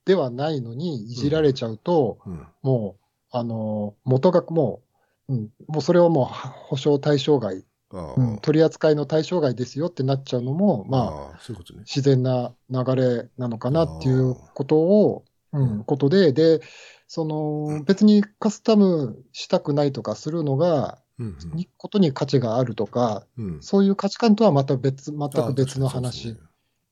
[0.09, 2.47] ではないのに、いじられちゃうと、うん。
[2.63, 4.81] もう、あの、元がも
[5.29, 11.81] う、うん、もうそれはもうは保証対象外、うん、取り扱いの対象外ですよってなっちゃうのも、まあ、あういうね。
[11.81, 16.63] 自然な流れなのかなっていうことを、うん、ことで、で、
[17.07, 21.37] その、別にカスタムしたくないとかするのが、うん。
[21.53, 23.63] にことに価値があるとか、うん。
[23.63, 26.39] そういう価値観とはまた別、全く別の話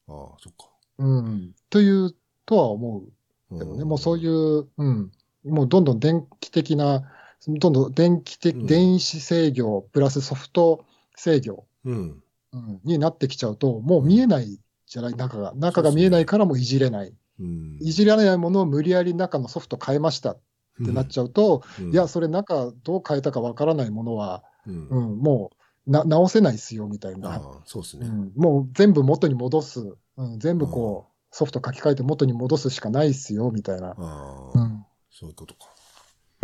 [0.07, 0.69] ああ、そっか。
[0.99, 1.55] うん。
[1.71, 2.15] という、
[2.47, 3.03] とは思
[3.51, 3.85] うけどね。
[3.85, 5.13] もうそういう、うん。
[5.45, 7.03] もうどんどん電気的な、
[7.47, 10.85] どんどん電気的、うん電子制御プラスソフト
[11.17, 12.23] 制御、うん。
[12.53, 15.53] うん、になってきちゃうと、もう見えないじゃない、中が。
[15.57, 17.13] 中が見えないからもういじれない。
[17.39, 17.79] うん。
[17.81, 20.39] いじられないものを無理やり中のソフト変えましたっ
[20.85, 25.51] てなっちゃうと、うんいや、、それ中どう変えたかわからないものは、うんうん、も
[25.87, 27.35] うな直せないですよ、みたいあな。
[27.37, 28.07] あ、そうですね。
[28.07, 33.95] うん、もう全部元に戻す、うん、全部こう、ソフト書き換えて元に戻すしかないっすよ、みたいな。
[33.99, 34.87] あうあ、ん。
[35.11, 35.69] そういうことか。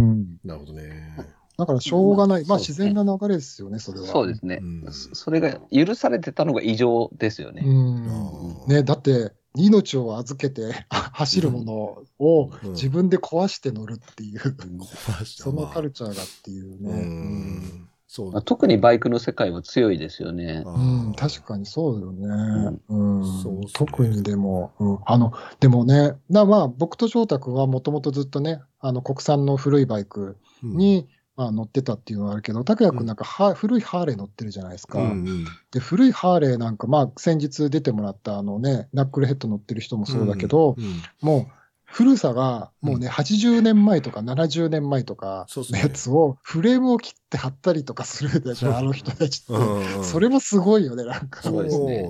[0.00, 0.36] うん。
[0.44, 1.16] なるほどね。
[1.56, 2.44] だからしょうがない。
[2.44, 4.06] まあ自然な流れですよね、それは。
[4.06, 7.62] そうですね、うんそそれが許されてたのが異常ですよね。
[7.64, 11.72] うんね、だって、命を預けてあ走るもの
[12.18, 17.02] をうん自分で壊して乗るっていう、壊したそのカルチチャーがっていううね。
[17.02, 17.88] ん。
[18.12, 18.30] そう。
[18.30, 20.62] まあ特にバイクの世界は強いですよね。
[20.66, 22.78] あうーん、確かにそうよね。
[22.90, 23.42] うん。
[23.42, 35.00] そうっすね特にでも、うん、あの、でもね、なまあ、僕と翔太君はもともとずっとね、あの、国産の古いバイクうん、に、まあ、乗ってたっていうのはあるけど、拓也君なんかは、古いハーレー乗ってるじゃないですか。
[35.00, 35.44] うんうん。
[35.70, 41.02] で、古いハーレーなんか、まあ、先日出てもらったあのね、ナックルヘッド乗ってる人もそうだけど、うん。
[41.22, 41.61] もう、
[41.92, 49.52] 古さが、もうね、うん80年前とか70年前とかそうっすねのやつを、フレームを切って貼ったりとかするでしょ、あの人たちって。
[49.52, 51.42] うんうんそれもすごいよね、なんか。
[51.42, 52.08] そうですね。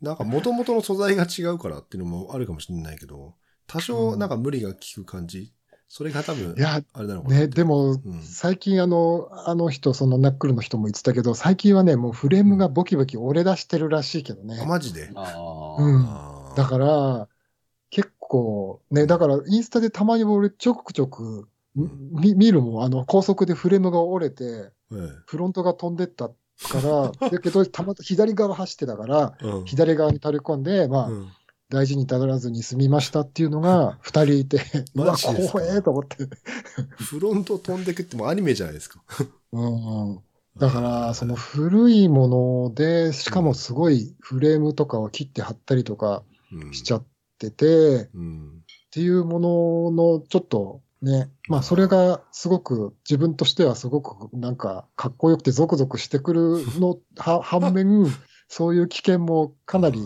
[0.00, 3.34] なんか元々の素材が違うからっていうのもあるかもしれないけど、
[3.66, 5.52] 多少なんか無理が効く感じ、
[5.88, 7.40] それが多分い、や、あれなのかな。
[7.40, 14.64] ね、でも、ん最近あの、あの人、そのナックルの人も言ってたけど、最近はね、もうフレームがボキボキ折れ出してるらしいけどあ、ね。
[14.64, 15.10] マジで？
[15.16, 16.06] あうん
[16.54, 17.39] だから、結
[18.30, 26.34] 構、ね、だからインスタでたまに俺ちょくちょくみ見るもん、あの、高速でフレームが折れて、えフロントが飛んでったか
[26.74, 31.28] ら、 だけど、たまた左側走ってたから、左側に垂れ込んで、まあ、うん。
[31.68, 34.60] 大事に至らずに済みましたっていうのが 二人いて、
[35.44, 36.16] う怖えと思って。
[36.96, 39.00] フロント飛んでくってもうアニメじゃないですか。
[39.52, 40.20] うん。
[40.58, 46.24] だから、その古いもので、しかもすごいフレームとかを切って貼ったりとか
[46.72, 47.04] しちゃっ
[47.46, 48.62] ってて、っうん。
[48.90, 56.40] ていうもののちょっとね、まあそれがすごく自分としてはすごくなんかかっこよくてゾクゾクしてくる
[56.78, 58.06] の は反面、
[58.48, 60.02] そういう危険もかなり、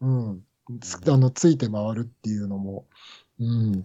[0.00, 0.42] うん、
[0.80, 2.86] つあの、ついて回るっていうのも、
[3.40, 3.84] うん、うん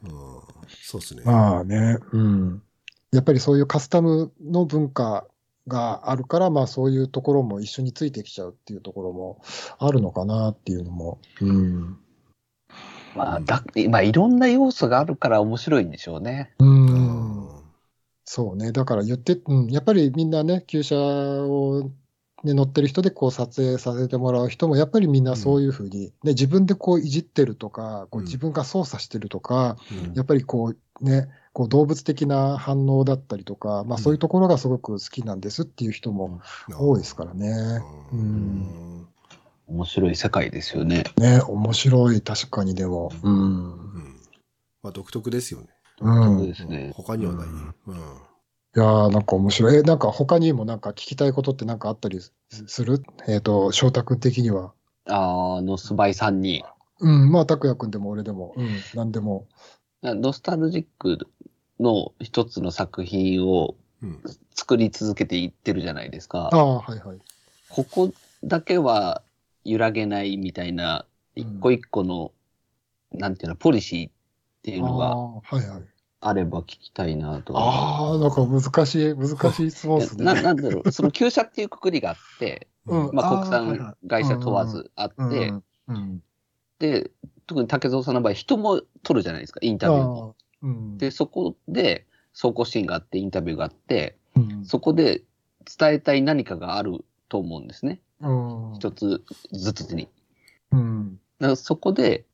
[0.67, 1.23] そうですね。
[1.23, 2.61] まあね、うん。
[3.11, 5.27] やっぱりそういうカスタムの文化
[5.67, 9.41] があるから、まあそういうところも一緒についてきちゃうっていうところも
[9.77, 11.97] あるのかなっていうのも、うん。
[13.15, 16.53] まあ、だ、まあ、いろんな要素があるから面白いんでしょうね。
[16.59, 16.65] う。
[16.65, 17.49] うん。
[18.25, 18.71] そうね。
[18.71, 21.91] だから言って、うん、やっぱりみんなね、旧車を、
[22.43, 28.25] ね、乗ってる人でこう撮影させてもらう人も、やっぱりみんなそういうふうに、ね、自分でこういじってるとか、こううん。
[28.25, 30.13] 自分が操作してるとか、うん。
[30.13, 37.47] やっぱりこうね、こう動物的な反応だったりとか、まあそういうところがすごく好きなんですっていう人も多いですからね。
[38.11, 39.07] ううんん
[39.67, 41.03] 面白い世界ですよね。
[41.17, 43.11] ね、面白い、確かにでも。
[43.23, 43.33] うん。
[43.33, 44.19] うん
[44.81, 45.67] まあ独特ですよね。
[46.01, 46.35] うん。
[46.35, 46.91] いそうですね。
[46.95, 47.47] 他にはない。
[47.47, 47.95] うんうん
[48.75, 49.75] やーなんか面白い。
[49.75, 52.33] え、なんか他にもなんか聞きたいことってなんかあったりす
[52.65, 53.03] する？
[53.27, 54.73] えっ、と、翔太くん的には。
[55.05, 56.63] あーノスバイさんに、
[56.99, 59.47] うん、まあ、拓也くんでも俺でも、うん、なんでも。
[60.01, 61.19] ノスタルジック
[61.79, 64.23] の一つの作品をうん
[64.55, 66.57] 作り続けていってるじゃないですかあ。
[66.57, 67.17] あ、はいはい。
[67.69, 68.11] ここ
[68.43, 69.21] だけは
[69.63, 72.31] 揺らげないみたいな、一個一個の、
[73.11, 74.11] なんていうの、ポリシーっ
[74.61, 75.83] ていうのがはいはい。
[76.25, 77.53] あれば聞きたいなと。
[77.57, 80.23] ああ、なんか難しい、難しい質問ですね。
[80.23, 86.23] ななんだろう、その旧車っていうくくりがあって、うんまあ、国産会社問わずあって、うんうん。
[86.79, 87.11] で、
[87.45, 90.97] 特に竹蔵さんの場合、人も撮るじゃないですか、インタビューうん。
[90.97, 95.23] で、そこで、走行シーンがあって、インタビューがあって、うん、そこで
[95.77, 97.99] 伝えたい何かがあると思うんですね。
[98.23, 98.73] うん。
[98.75, 100.07] 一つずつに。
[100.71, 101.19] うん。
[101.39, 102.25] だからそこで、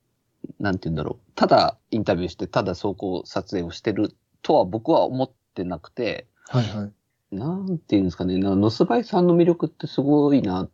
[0.58, 1.32] なんて言うんだろう。
[1.34, 6.92] ただインタビューして、ただ走行撮影をしてるとは僕は思ってなくて、はいはい。
[7.34, 8.38] なんて言うんですかね。
[8.38, 10.70] なノスバイさんの魅力ってすごいなっ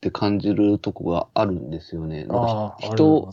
[0.00, 2.24] て感じるとこがあるんですよね。
[2.24, 3.30] なんか人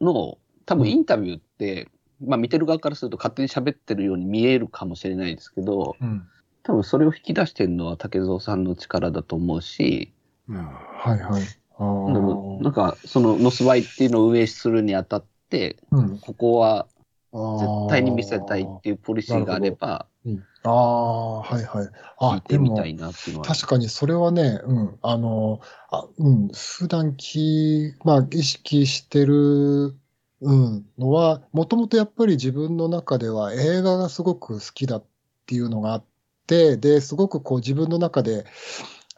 [0.00, 1.88] の、多分インタビューって、
[2.24, 6.26] まあ見てる側からすると勝手に喋ってるように見えるかもしれないですけど、うん。
[6.66, 10.12] 多分それを引き出してるのは竹蔵さんの力だと思うし、
[10.48, 11.42] うんはいはい。
[11.78, 12.12] ああ。
[12.12, 16.18] でもなんかそのノスバイっていうのを運営するにあたって、うん。
[16.18, 16.88] ここは
[17.32, 21.86] 絶絶対に見せたいっていうポリシーがあれば、うん、ああ、はいはい。
[21.86, 23.42] 聞あい、てみでも。
[23.42, 29.94] 確かにそれはね、うん、あの、あうん、普段き、まあ、意識してる、
[30.40, 35.04] うん、のは、もともとやっぱり自分の中では映画がすごく好きだっ
[35.46, 36.15] ていうのがあって、
[36.46, 38.44] で、すごくこう自分の中で、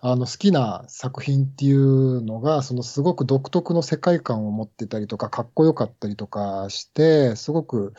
[0.01, 7.95] あの好きな作品っていうのが、そのすごく独特の世界観を持ってたりとか、かっこよかったりとかして、すごく、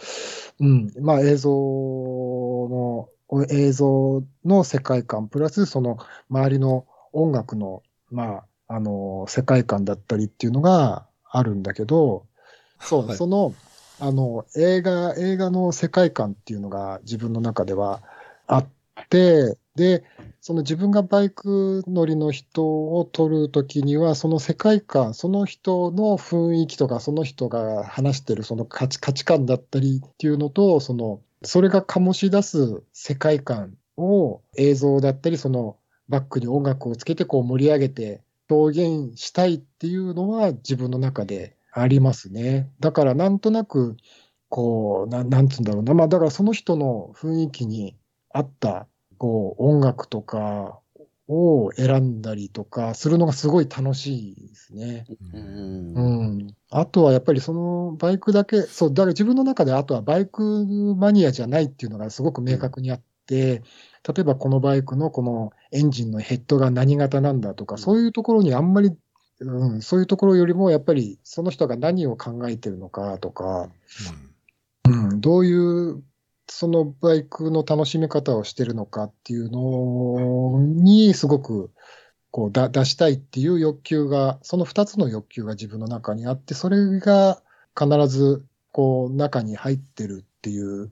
[0.60, 3.10] うん、まあ映像の、
[3.50, 5.98] 映像の世界観、プラスその
[6.30, 12.26] 周りの音楽の、まあ、あの、世界観だったりっていうのがあるんだけど、
[12.80, 13.18] そう、はい。
[13.18, 13.54] その、
[14.00, 18.02] あの、映画、映画の世界観っていうのが自分の中では
[18.48, 18.79] あって、
[19.76, 20.04] で、
[20.42, 35.78] その自分がバイク乗りの人を撮るときには、その世界観、その人の雰囲気とか、その人が話してるその価値価値観だったりっていうのと、その、それが醸し出す世界観を映像だったり、その
[36.10, 42.70] バックに音楽をつけてこう盛り上げて表現したいっていうのは自分の中でありますね。
[42.80, 43.96] だからなんとなく、
[44.50, 45.94] こう、ななんつうんだろうな。
[45.94, 47.96] まあだからその人の雰囲気に
[48.32, 48.88] 合った、
[49.20, 50.80] こう、音楽とか
[51.28, 55.06] を選んだりとかするのがすごい楽しいですね。
[55.34, 56.02] うんう
[56.46, 56.56] ん。
[56.72, 63.62] あとはやっぱりそのバイクだけ、そう、だから自分の中であとはバイクマニアじゃないっていうのがすごく明確にあって、
[64.08, 68.92] 例えばこのバイクのこのエンジンのヘッドが何型なんだとか、うんそういうところにあんまり、
[69.42, 73.70] うん、そういうところよりもやっぱりその人が何を考えてるのかとか、
[74.86, 76.02] うん、どういう
[76.52, 81.72] そのバイクの楽しみ方をしてるのかっていうのにすごく
[82.32, 87.42] こうだ出したいっていう欲求が、その2つの欲求が自分の中にあって、それが
[87.80, 90.92] 必ずこう中に入ってるっていう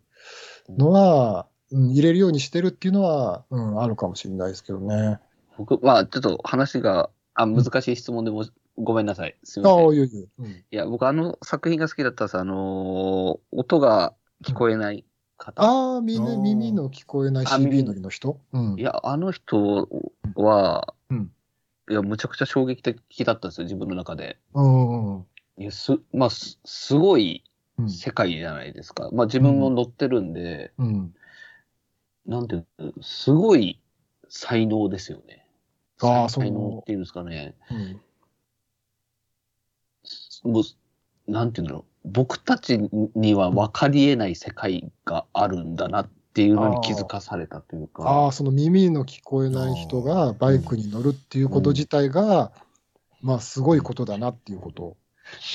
[0.70, 5.20] のは、うん、入れるようにしてるっていうのは、うん、あるかもしれないですけどね。
[5.58, 8.46] 僕はちょっと話が、あ、難しい質問でも、
[8.78, 9.36] ごめんなさい。
[9.44, 9.92] すみああ、ません。
[9.92, 10.66] いいやいや、うん。
[10.72, 15.04] や、僕あの作品が好きだったさ、あのー音が聞こえない
[15.38, 15.64] 方。
[15.64, 18.40] ああ、耳耳の聞こえない CB 乗りの人？
[18.52, 18.82] うんい。
[18.82, 19.88] や、あの人
[20.36, 21.32] は、うん
[21.90, 24.38] いや、むちゃくちゃ衝撃的だったんですよ、自分の中で。
[24.54, 25.26] うんうん
[25.60, 27.44] いや、す、まあ、す、すごい
[27.80, 27.90] うん。
[27.90, 29.10] 世界じゃないですか。
[29.14, 31.16] まあ自分も乗ってるんで、うん。
[32.26, 33.80] なんていうの、すごい
[34.30, 35.48] 才能ですよね。
[36.02, 36.84] ああ、そ才能っう。
[36.84, 37.56] ていうんですかね。
[37.72, 38.02] うん
[40.44, 41.97] もう、なんていうんだろう。
[42.08, 42.80] 僕たち
[43.16, 48.28] には分かり得ない世界があるんだなっていうのに気づかされたというあか。
[48.28, 52.52] あ、その耳の聞こえない人がバイクに乗るっていうこと自体が、
[53.22, 54.96] まあ、すごいことだなっていうこと。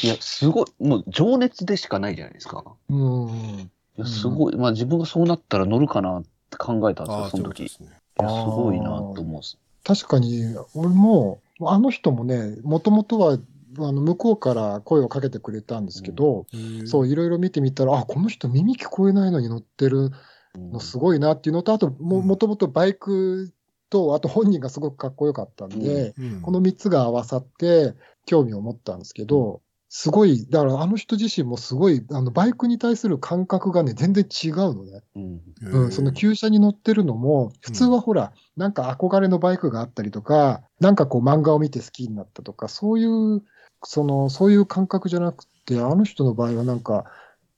[0.02, 2.64] いや、すごい、もう情熱でしかないじゃないですか。
[2.90, 3.28] うん。
[3.28, 4.56] いや、すごい。
[4.56, 7.68] まあ自分がそうなったら乗るかなって考えたんですよ、ああ、その時。
[7.68, 7.88] すね。
[8.22, 9.42] や、すごいなと思う。
[9.84, 13.38] 確かに、俺も、あの人もね、もともとは、
[13.78, 16.46] あの向こうから声をかけてくれたんですけど、
[16.86, 20.10] そう、いろいろ見てみたら、あ、この人耳聞こえないのに乗ってる。
[20.54, 20.72] うん。
[20.72, 22.26] のすごいなっていうのと、あと、も、うん。
[22.26, 23.52] もともとバイク
[23.90, 26.40] と、あと本人がすごくかっこよかったんで、うん。
[26.42, 27.94] この3つが合わさって
[28.26, 29.60] 興味を持ったんですけど、
[29.94, 35.02] すごい、だからあの人自身もすごい、あのバイクに対する感覚がね、全然違うのね。
[35.14, 35.40] うん。
[35.60, 43.42] うん、その旧車に乗ってるのも、普通はほら、なんか憧れのバイクがあったりとか、なんかこう漫画を見て好きになったとか、そういう、
[43.84, 47.04] その、そういう感覚じゃなくて、あの人の場合はなんか、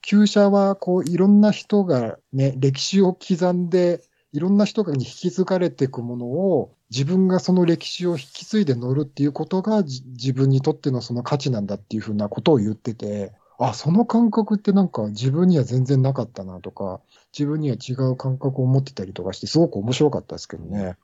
[0.01, 17.01] 旧車はこういろんな人がね、歴史を刻んで、いろんな人に引き継がれていくものを、自分がその歴史を引き継いで乗るっていうことがじ自分にとってのその価値なんだっていうふうなことを言ってて、あ、その感覚ってなんか自分には全然なかったなとか、
[17.37, 20.97] 自分には違う感覚を持ってたりとかして、すごく面白かったですけどね。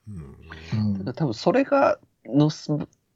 [0.73, 1.13] うんうん。
[1.13, 2.71] 多分それがノス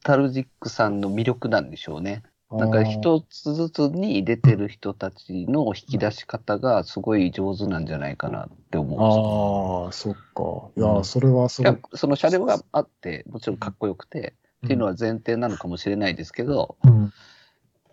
[0.06, 2.22] タルジックさんの魅力なんでしょうね。
[2.52, 10.70] なんか一つずつに出てる人たちの引き出し方がすごい上手なんじゃないかなって思うああ、そっか。
[10.78, 11.98] いや、それはすごく。
[11.98, 17.12] その車両があって、もちろんかっこよくて、っていうのは前提なのかもしれないですけど、うん、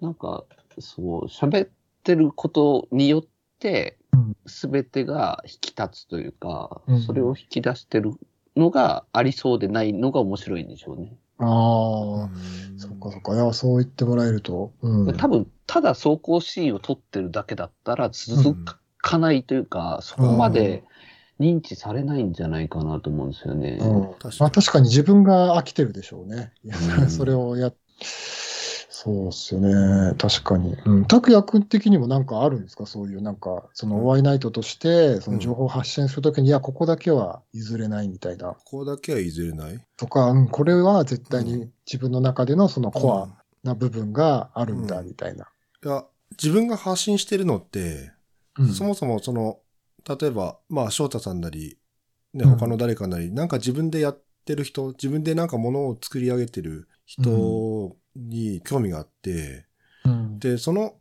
[0.02, 0.44] なんか、
[0.78, 1.68] そう、喋っ
[2.04, 3.22] てることによっ
[3.58, 8.12] てうん、すべてが引き立つというか、うんそれを引き出してる
[8.56, 11.16] のがありそうでないのが面白いんでしょうね。
[11.38, 12.30] ああ、
[12.76, 13.34] そっかそっか。
[13.34, 14.72] いや、そう言ってもらえると。
[14.82, 15.12] うん。
[15.16, 18.58] 多分、ただ走行シーンを撮ってるだけだったら続
[18.98, 20.84] かないというか、そこまで
[21.40, 23.78] 認知されないんじゃないかなと思うんですよね。
[23.80, 26.52] うん確かにまあ確かに自分が飽きてるでしょうね。
[27.08, 27.72] それをや、
[29.04, 30.14] そうっすよね。
[30.16, 30.76] 確かに。
[30.86, 31.04] うん。
[31.06, 32.86] 拓也君的にもなんかあるんですか？
[32.86, 38.50] そういうなんか、そのおワイナイトとして、その情報を発信するときに、いや、ここだけは譲れないみたいな。
[38.50, 39.84] ここだけは譲れない？
[39.96, 43.32] とか、うん、これは絶対に自分の中でのそのコアうん
[43.64, 45.48] な部分があるんだ、うんみたいな。
[45.84, 46.04] いや、
[46.40, 48.12] 自分が発信してるのって、
[48.56, 49.58] うんそもそもその、
[50.08, 51.76] 例えば、まあ、翔太さんなり、
[52.34, 59.66] ね、うん他の誰かなり、なんか自分でやってる人、自分でなんかものを作り上げてる人に興味があって、
[60.04, 60.38] うん。
[60.38, 60.94] で、その、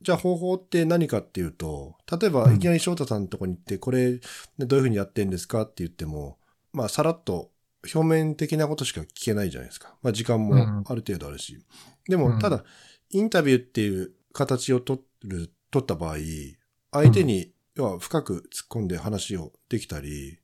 [0.00, 2.56] じゃあ方法って何かっていうと、例えばうん。
[2.56, 4.20] いきなり翔太さんのとこに行って、これ、ね
[4.58, 5.62] どういうふうにやってんですか？
[5.62, 6.38] って言っても、
[6.72, 7.52] まあ、さらっと
[7.94, 9.96] 表面的なことしか聞けないじゃないですか。
[10.02, 11.64] まあ、時間もある程度あるし。
[12.08, 12.38] でも、うん。
[12.38, 12.64] ただ、
[13.10, 16.16] インタビューっていう形を取る、取った場合、
[16.90, 20.38] 相手に、要は深く突っ込んで話をできたり、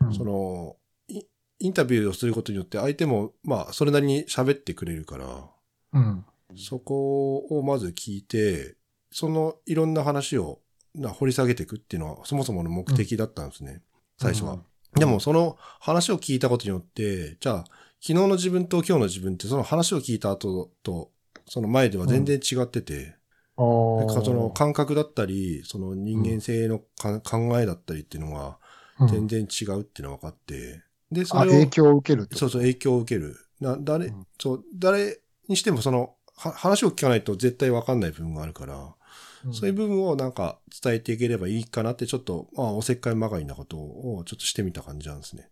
[0.00, 0.14] うん。
[0.14, 0.76] その、
[1.08, 1.22] イ
[1.60, 5.48] インタビューをすることによって相手も、まあ、それなりに喋ってくれるから、
[5.94, 6.24] うん。
[6.56, 8.76] そこをまず聞いて、
[9.10, 10.60] そのいろんな話を
[10.94, 13.82] な掘り下げていくっていうのはそもそもの目的だったんですね、
[14.18, 14.54] 最初は。
[14.54, 15.00] うん。
[15.00, 17.64] でもその話を聞いたことによって、じゃあ
[18.00, 21.10] 昨日の自分と今日の自分ってその話を聞いた後と
[21.46, 23.16] その前では全然違ってて、
[23.56, 23.98] あー。
[23.98, 28.58] なんかその感覚だったり、その人間性のか考えだったりっていうのが
[28.98, 29.08] うん。
[29.08, 33.36] 全然違うっていうのが分かって、で、そあ、れを影響を受けるそうそう、影響を受ける。
[33.60, 34.26] な、誰、うん。
[34.40, 38.94] そう、誰にしてもその、は話を聞かないと絶対わかんない部分があるから、
[39.46, 45.50] うんそういう部分をなんか伝えていければいいかなって、ちょっと、まあ、おせっかいまがいなことをちょっとしてみた感じなんですね。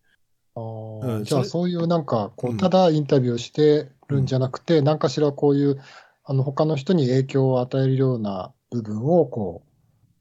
[0.54, 5.82] あーうんじゃあそういうなんかこうんうただインタビューをしてるんじゃなくて、何かしらこういう
[6.24, 9.62] あの他の人に影響を与えるような部分をこ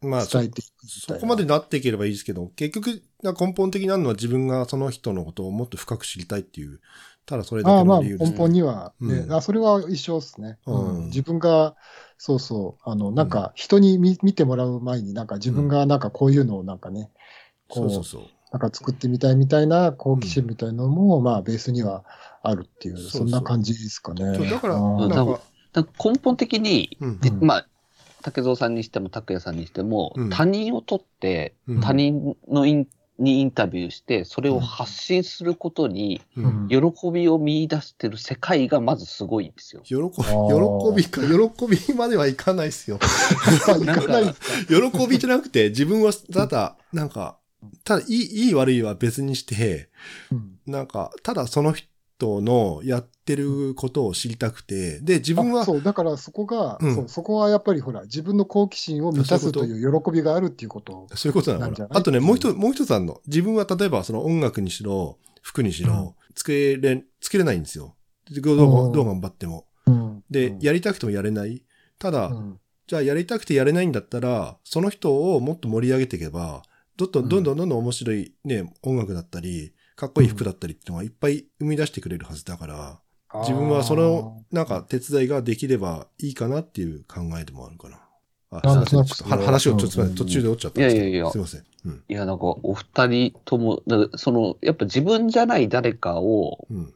[0.02, 0.88] まあ、伝えていく。
[0.88, 6.80] そこまでなっていければいいですけど、結局、な根本的なのは自分がその人のことをもっと深く知りたいっていう、
[7.26, 9.34] ただそれだけああまあの理由です、根本にはね、うん。
[9.34, 10.98] あ、それは一緒ですね、うん。
[10.98, 11.06] うん。
[11.08, 11.76] 自分が、
[12.17, 17.10] そうそう、あの、なんか人に見見てもらう前になんか自分がなんかこういうのをなんかね、
[17.67, 18.22] こそううそうそう。
[18.52, 22.04] なんか作ってみたいみたいな好奇心みたいなのも、まあベースには
[22.44, 23.22] あるっていう、そうそう。
[23.22, 24.36] そんな感じですかね。
[24.36, 25.40] そうだから、なんか、
[25.74, 26.98] だから根本的に、
[27.42, 27.67] まあ、
[28.24, 30.30] 竹蔵さんにしても拓也さんにしても、うん。
[30.30, 31.82] 他人を取って、うん。
[31.82, 32.88] 他人のイン
[33.20, 39.82] にインタビューして、それを発信することに、うん喜びを見出してる世界がまずすごいんですよ。
[39.84, 42.98] 喜び、ー喜びか、喜びまではいかないですよ。
[43.68, 44.36] あ行かない。
[44.68, 47.38] 喜びじゃなくて、自分はただ、なんか、
[47.84, 49.90] ただいい、いい悪いは別にして、
[50.32, 51.90] うんなんか、ただその人
[52.22, 61.08] 人のやってることを知りたくて、で、自分は、あそう、だからそこが、うんそう、そこはやっぱりほら、自分の好奇心を満たすという喜びがあるっていうこと。
[61.15, 63.22] そういうことなんあとね、もう一つ、もう一つあるの。
[63.28, 67.96] 自分は例えばその音楽にしろ、服にしろ、作れ、作れないんですよ。
[68.30, 69.65] どうどう頑張っても。
[69.88, 71.63] うんで、うんやりたくてもやれない。
[71.98, 76.62] ただ、うんじゃあやりたくてやれないんだったら、その人をもっと盛り上げていけば、
[76.98, 82.99] どんどんどんどんどんどん面白いね、音楽だったり、かっこいい服だったりっていうのがいっぱい生み出してくれるはずだから、
[83.41, 87.99] 自分はその、なんか手伝いができればいいかなっていう考えでもあるかな。
[88.49, 89.06] あ、すいません。
[89.06, 91.06] ちょっとは話をちょっとすいません途中で折っちゃったんですけど。
[91.06, 91.63] いやいやいやすいません。
[91.85, 92.04] うん。
[92.10, 93.83] いや、なんか、お二人とも、
[94.15, 96.93] その、やっぱ自分じゃない誰かをうん。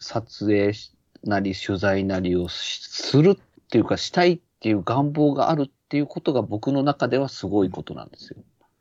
[0.00, 8.36] 撮影しなり、取材なりをしするっていうか、したいっていう願望があるっていうことが僕の中ではすごいことなんですよ。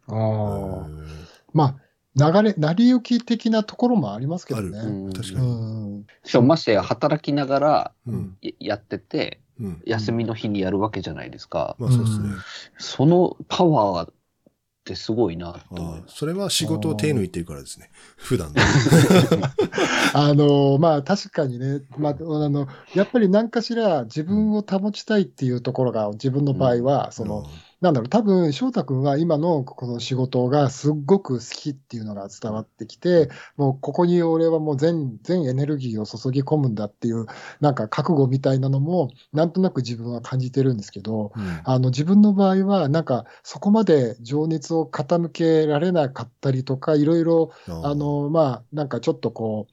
[0.07, 0.88] ああ。
[1.53, 1.76] まあ、
[2.16, 4.80] 流れ、成り行き的なところもありますけどね。
[4.80, 5.97] あうん確かうに。
[5.99, 6.07] ん。
[6.24, 8.38] しかもましてや働きながらうん。
[8.41, 9.82] ややってて、うん。
[9.86, 11.76] 休みの日にやるわけじゃないですか。
[11.80, 12.30] まあそうですね。
[12.78, 14.14] そのパワーっ
[14.84, 16.12] てすごいなと思います。
[16.12, 17.89] ああそれは仕事を手抜いてるからですね。
[18.18, 18.59] 普段の。
[20.14, 22.16] あの、まあ確かにね、まあ、あ
[22.49, 27.45] の、やっぱり何かしら自分を保ちたいっていうところが自分の場合は、その、
[27.82, 37.26] なんだろう、多分翔太君は今のこの仕事がすっごく好きっていうのが伝わってきて、もうここに俺はもう全、全エネルギーを注ぎ込むんだっていう、
[37.60, 41.62] なんか覚悟みたいなのも、なんとなく自分は感じてるんですけど、うん。
[41.64, 49.66] あの自分の場合は、なんかそこまで情熱を傾けられなかったりとか、いろいろあ、の、まあ、なんかちょっとこ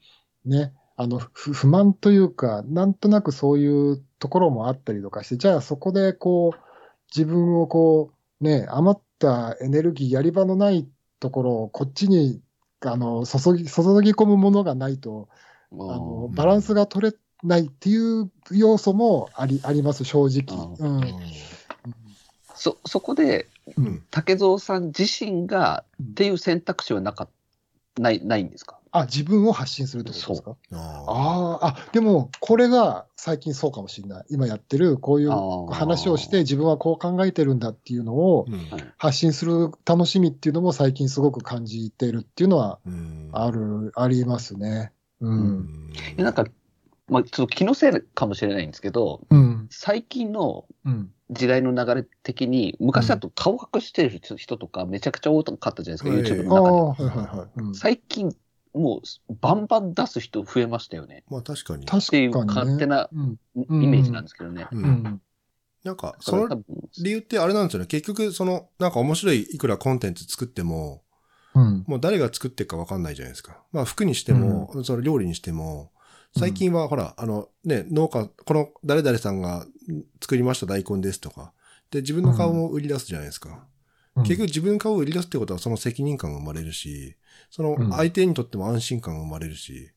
[0.47, 6.68] う、ね、あの、不不満というか、なんとなくそういうところもあったりとかして、じゃあそこでこう、
[7.15, 10.89] 自分をこう、ね、余ったエネルギー、やり場のない
[11.21, 12.41] ところをこっちに、
[12.81, 15.29] あの、注ぎ、注ぎ込むものがないと、
[15.71, 20.77] あのうんバランスが取れないっていう要素もあり、あります、正直。
[20.79, 21.05] ううん。
[22.55, 24.03] そ、そこで、ううんん。
[24.11, 27.29] 竹蔵さん自身がっていう選択肢はなかっ
[27.99, 28.78] ない、ないんですか？
[28.91, 30.57] あ、自分を発信するってことですか？
[30.73, 34.25] ああでも、これが最近そうかもしれない。
[34.31, 35.31] 今やってる、こういう
[35.71, 38.59] 話をして、自分はこう考えてるんだっていうのをうん
[38.97, 44.93] 発信する楽しみっていうのも最近すごく感じてるっていうのはうんある、ありますね。
[45.21, 45.29] う。
[45.29, 46.45] うんんでなんか、
[47.09, 49.67] まあ、ちょっと気のせいかもしれないんですけど、うん。
[49.71, 51.11] 最近のうん。
[51.31, 57.11] 時代の流れ的に、昔だと顔隠してる人とかめちゃくちゃ多かったじゃないですか、はい YouTube の中で。
[57.11, 57.49] はいはいはい。
[57.57, 58.35] うん、最近、
[58.75, 61.25] もうバンバン出す人増えましたよね。
[61.29, 61.87] まあ確かに。
[61.87, 62.55] 確っていうかに、ね。
[62.55, 63.39] 勝手なうん。
[63.57, 64.69] イうんメージなんですけどね。
[64.73, 65.23] ううんん。
[65.85, 66.49] なんか、そその
[67.03, 67.87] 理由ってあれなんですよね。
[67.87, 71.03] 結局、その、なんか面白いいくらコンテンツ作っても、
[71.55, 71.85] うん。
[71.87, 73.63] もう誰が作ってるかわかんないじゃないですか。
[73.73, 75.93] まあ服にしても、その料理にしても、
[76.37, 79.67] 最近はほら、あのね、農家、この誰々さんが
[80.21, 81.53] 作りました大根ですとか、
[81.91, 83.67] で、自分の顔も売り出すじゃないですか。
[84.25, 87.17] 結局自分の顔を売り出すってことはその責任感が生まれるし、
[87.51, 87.91] そのうん。
[87.93, 89.93] 相手にとっても安心感が生まれるし、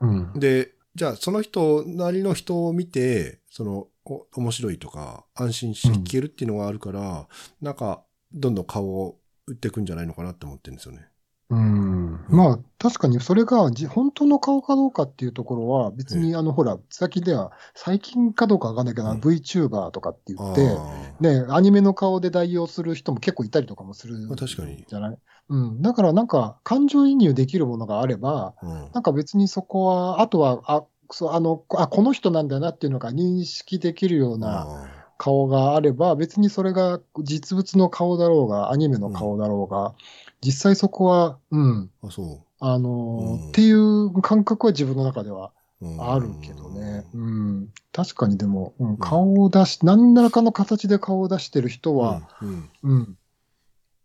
[0.00, 0.32] うん。
[0.34, 7.28] で、じゃあその人なりの人を見て、その、お面白いとか、安心して聞けるっていうのがあるから、
[7.60, 11.08] なんか、どんどん顔を売っていくんじゃないのかなって思ってるんですよね。
[11.50, 12.24] うん。
[12.28, 19.20] まあ、確かにそれがじ本当の顔かどうかっていうところは、別に、あの、ほら、先では、最近かどうかわかんないけど、うん。
[19.20, 24.84] VTuber とかって言あって、あね、アニメの顔で代用する人も結構いたりとかもするまあ確かに。
[24.86, 25.18] じゃない
[25.48, 25.82] うん。
[25.82, 28.90] だからなんか、感情移入できるものがあれば、うん。
[28.92, 39.94] なんか別にそこは、あとは、あ、そう、あの、あ、この人なんだなっていうのが認識できるようなあ顔があれば、別にそれが実物の顔だろうが、アニメの顔だろうが、
[40.40, 43.48] 実際そこは、うん、あ、そあのーうん。
[43.50, 45.88] っていう感覚は自分の中ではう。
[45.88, 46.10] うん。
[46.12, 47.04] あるけどね。
[47.12, 47.68] うん。
[47.92, 53.18] 確かにでも、うん、顔を出し、何らかの形で顔を出してる人は、うん、うん、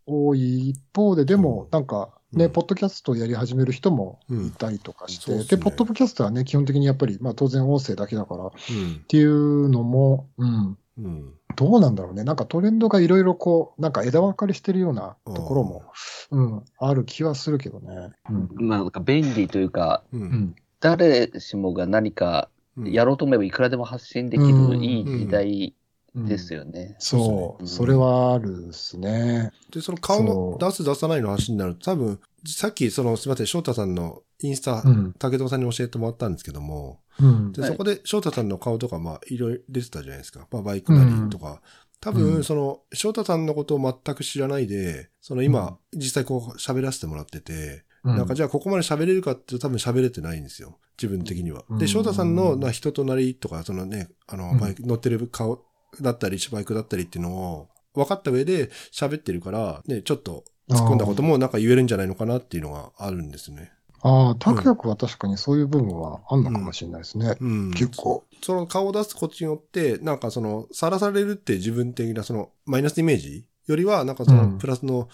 [0.06, 4.46] 多い一方で、でも、なんかね、うんポッドキャストをやり始める人もうん。
[4.46, 9.04] いたりとかして、そうっすねで、ポッドキャストはね、基本的にやっぱり、まあ当然音声だけだからっうん。
[9.06, 11.34] ていうのも、うん、うん。
[11.56, 12.24] どうなんだろうね。
[12.24, 15.84] なんかトレンドがいろいろこう、なんか枝分かれしてるようなところも、
[16.30, 18.10] うん、ある気はするけどね。
[18.30, 18.48] うん。
[18.66, 20.16] まあなんか便利というか、う。
[20.18, 20.54] うんん。
[20.80, 25.72] 誰しもが何かうんやろうと思えばいくらでも発信できうんるいい時代うん
[26.14, 26.96] ですよね。
[26.98, 29.50] そう、うんそれはあるですね。
[29.70, 35.12] で、その顔の出す出さないの話になると、多分、さっきその、すみません、翔太さんのインスタ、うん。
[35.18, 37.52] 竹藤さんに教えてもらったんですけども、うん。
[37.52, 40.46] で、はいそこで翔太さんの顔とか、まあ、いろいろ出てたじゃないですか。
[40.50, 41.60] まあ、バイクなりとか。
[42.00, 50.78] 多う分、んその、翔太さんのことを全く知らないで、その今、実際こう喋らせてもらってて、うんなんかじゃあここまで喋れるかっていうと多分喋れてないんですよ。
[51.00, 51.64] 自分的には。
[51.70, 55.64] うんで、翔太さんのな人となりとか、そのね、あの、うんバイク、乗ってる顔
[56.02, 63.72] だったり、バイクだったりっていうのを分かった上で喋ってるから、ね、ちょっと突っ込んだこともなんか言えるんじゃないのかなっていうのがあるんですね。
[64.06, 67.36] ああ、拓也君は確かにそういう部分はあんのかもしれないですね。
[67.40, 67.70] うん。
[67.70, 68.24] 結構。
[68.42, 75.08] その顔を出すことによって、なんかその、さらされるって自分的なその、マイナスイメージよりは、なんかその、うんプラスの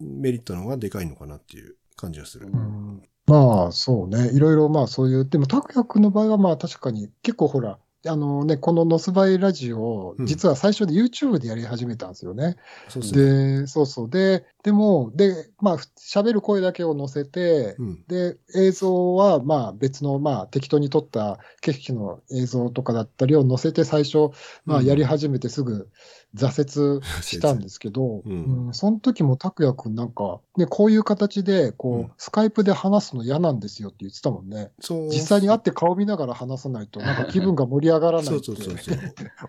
[0.00, 2.48] メリットの方がでかいのかなっていう感じがする。
[2.48, 4.32] うんまあ、そうね。
[4.34, 12.56] いろいろ、まあ、そういう、でも、拓也君の場合は、まあ、確かに、結構ほら、あのね、このノスバイラジオ実は最初で YouTube でやり始めたんですよね。
[12.88, 13.60] そうですね。
[13.60, 14.10] で、そうそう。
[14.10, 18.04] で、でも、で、まあ、喋る声だけを載せて、うん。
[18.06, 24.30] で、映像は、まあ、別の、まあ、適当に撮った景色の映像とかだったりを載せて、最初、
[24.64, 25.88] まあ、うんやり始めてすぐ
[26.34, 34.70] 挫折 したんですけど、うんうんその時も拓也くんなんか、ね、こういう形で、こう、うんスカイプで話すの嫌なんですよって言ってたもんね。
[34.80, 35.08] そう。
[35.08, 38.46] 実際に会って顔見ながら話さないと、なんか気分が盛り上がらないって。
[38.46, 38.98] そうそうそうそう。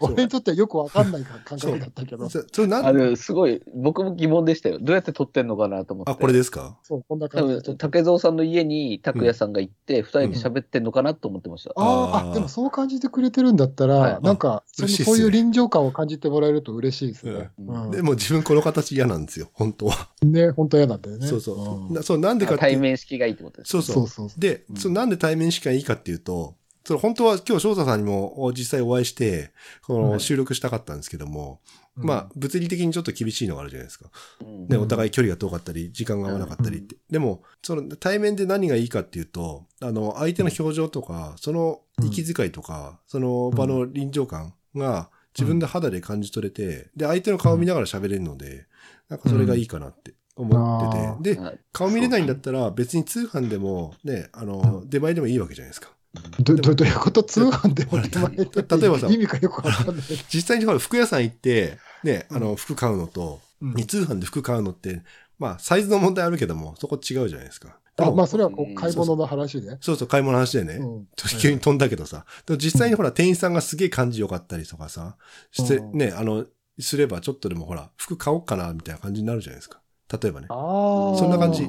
[0.14, 4.80] 俺にとってはよくわかんない感覚だったけど、そそれなんあの、すごい、僕も疑問でしたよ。
[4.82, 6.12] どうやって撮ってんのかなと思って。
[6.12, 6.78] あ、これですか？
[6.84, 7.78] そう、こんな感じ。
[7.78, 11.72] 竹蔵さんの家に拓也さんが行って、二人で喋ってんのかなと思ってました。
[11.76, 17.52] あーあーあ、でもそう感じてくれてるんだったら、はいなんかその、嬉しいっすねそういう臨場感を感じてもらえると嬉しいですね。
[17.60, 20.10] うんうんでも自分この形嫌なんですよ、本当は。
[20.24, 21.28] ね、本当は嫌なんだよね。
[21.28, 21.92] そうそう。
[21.92, 23.72] んなそう、なんでかって対面式がいいってことです。
[23.72, 23.96] そうそう。
[23.96, 24.40] そうそうそう。
[24.40, 26.56] で、うんそのなんで対面しかいいかっていうと、
[26.86, 29.52] その本当は今日翔太さんにも実際お会いして、
[29.84, 30.20] このはい。
[30.20, 31.62] 収録したかったんですけども、
[31.98, 32.06] うん。
[32.06, 34.10] まあ、物理的にちょっと厳しいのがあるじゃないですか。
[34.42, 34.68] うん。
[34.68, 36.98] ね、お互い距離が遠かったり、時間が合わなかったりって。
[37.10, 48.66] でも、その対面で何がいいかっていうと、あの、相手の表情とか、その息遣いとか、その場の臨場感が自分で肌で感じ取れて、で、相手の顔見ながら喋れるので、
[49.08, 55.93] なんかそれがいいかなって思ってて、で、あ顔見れないんだったら別に通販でもね、あの、出前でもいいわけじゃないですか。
[56.40, 60.06] どどどういうこと通販でもほら手前で例えばさ意味がよくわかんない。
[60.32, 65.04] 実際にほら服屋さん行って、ね、あの、服買うのと、うんに通販で服買うのって、
[65.40, 67.78] まあ、サイズの問題あるけども、そこ違うじゃないですか。
[67.96, 69.78] であもまあ、それはこううん買い物の話で。
[69.80, 70.76] そうそう、買い物の話でね。
[70.76, 71.08] うん
[71.40, 72.26] 急に飛んだけどさ。
[72.46, 75.16] でも実際にほら、店員さんがすげえ感じよかったりとかさ、
[75.52, 76.46] して、うんね、あの、
[76.78, 79.80] すればちょっとでもほら、服買おうかな、みたいな感じになるじゃないですか。
[80.22, 80.48] 例えばね。
[80.50, 81.18] ああ。
[81.18, 81.66] そんな感じ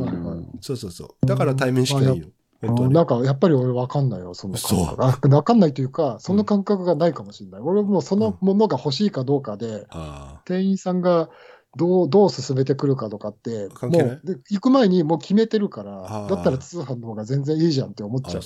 [0.61, 1.27] そうそうそう。
[1.27, 2.27] だから対面しかいいの。
[2.67, 2.89] 本当に。
[2.89, 5.05] あなんか、やっぱり俺わかんないよ、その感覚。
[5.33, 7.61] あわかんないというか、その感覚がないかもしれない。
[7.61, 11.29] 俺もそのものが欲しいかどうかで、あ店員さんが
[11.77, 18.43] どう、どう進めてくるかとかって、もう、で行く前にもう決めてるかあら、ーだったら通販の方が全然いいじゃんって思っあ、ちゃう。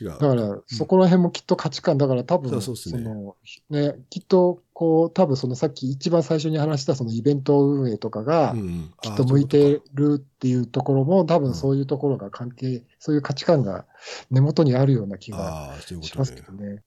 [0.00, 0.08] 違う。
[0.08, 3.36] だから、そこら辺もきっと価値観、だから多分、そうそねの、
[3.70, 13.86] ね、きっと、こう、多分そのさっき一番最初に話したそのイベント運営とかがう、ん、きっと向いてるっていうところも、多分そういうところが関係、そういう価値観が
[14.30, 16.82] 根元にあるような気がしますけどね。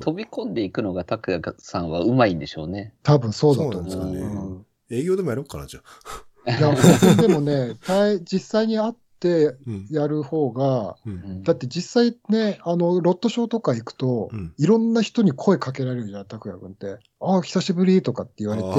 [0.00, 2.94] 飛び込んでいくのが拓也さんはうまいんでしょうね。
[3.02, 4.58] 多分そうだとそうなんですかね。
[4.90, 6.28] 営業でもやろうかな、じゃあ。
[6.50, 6.74] いや、
[7.16, 9.86] でもね、対実際に会ってうん。
[9.90, 11.42] やる方が、うん。
[11.42, 16.98] だって実際ね、あの、ロットショーとか行くと、うんいろんな人に声かけられるじゃん、拓也君って。
[17.20, 18.74] ああ、久しぶりとかって言われあ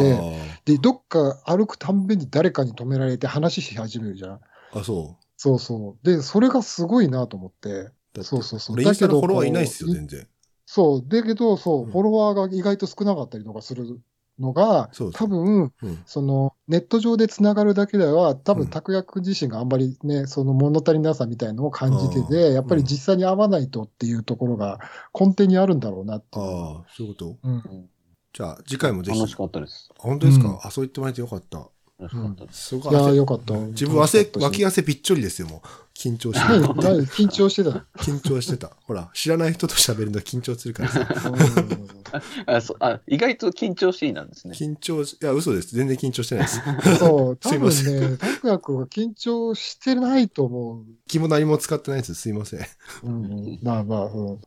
[0.65, 4.35] て、で、どっか歩くたんびに誰かに止められて話し始めるじゃん。
[4.35, 5.25] ーあ、そう。
[5.37, 6.05] そうそう。
[6.05, 7.83] で、それがすごいなと思って。
[7.83, 10.27] だってそうそうそうだけどフォロワーいないっすよ、全然。
[10.65, 11.03] そう。
[11.07, 13.99] だけど、そう、うんフォロワーが意外と少なかったりとかする
[14.39, 16.03] のが、そうそう多分、うん。
[16.05, 24.79] その、ネット上でつながるだけでは、多分、うん拓也君自身があんまりね、その物足りなさみたいのを感じてあて、ーやっぱり実際に会わないとっていうところが
[25.13, 26.45] 根底にあるんだろうなっていう。
[26.45, 27.37] ああ、そういうこと？
[27.43, 27.89] うん。
[28.31, 29.17] じゃあ、次回もぜひ。
[29.19, 29.89] 楽しかったです。
[29.91, 31.67] あ本当ですか、うんあ、そう言ってもらえてよかった。
[31.99, 32.67] 楽しかったです。
[32.67, 33.53] すごいいやよかった。
[33.55, 35.67] 自分汗、脇汗びっちょりですよ、もう。
[35.93, 37.85] 緊張して何何 緊張してた。
[37.97, 38.71] 緊張してた。
[38.85, 41.07] ほら、知らない人と喋るの緊張するからさ。
[41.25, 41.99] うん
[42.47, 44.55] あそうあ意外と緊張しいなんですね。
[44.55, 45.75] 緊張し、いや、嘘です。
[45.75, 46.61] 全然緊張してないです。
[46.97, 52.15] そう、多すいませ分ね、拓也君は緊張してないと思気も何も使ってないです。
[52.15, 52.59] すいません。
[52.61, 52.65] う。
[53.03, 54.41] うん、まあまあ、うん。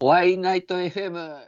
[0.00, 1.46] ワイナイト FM。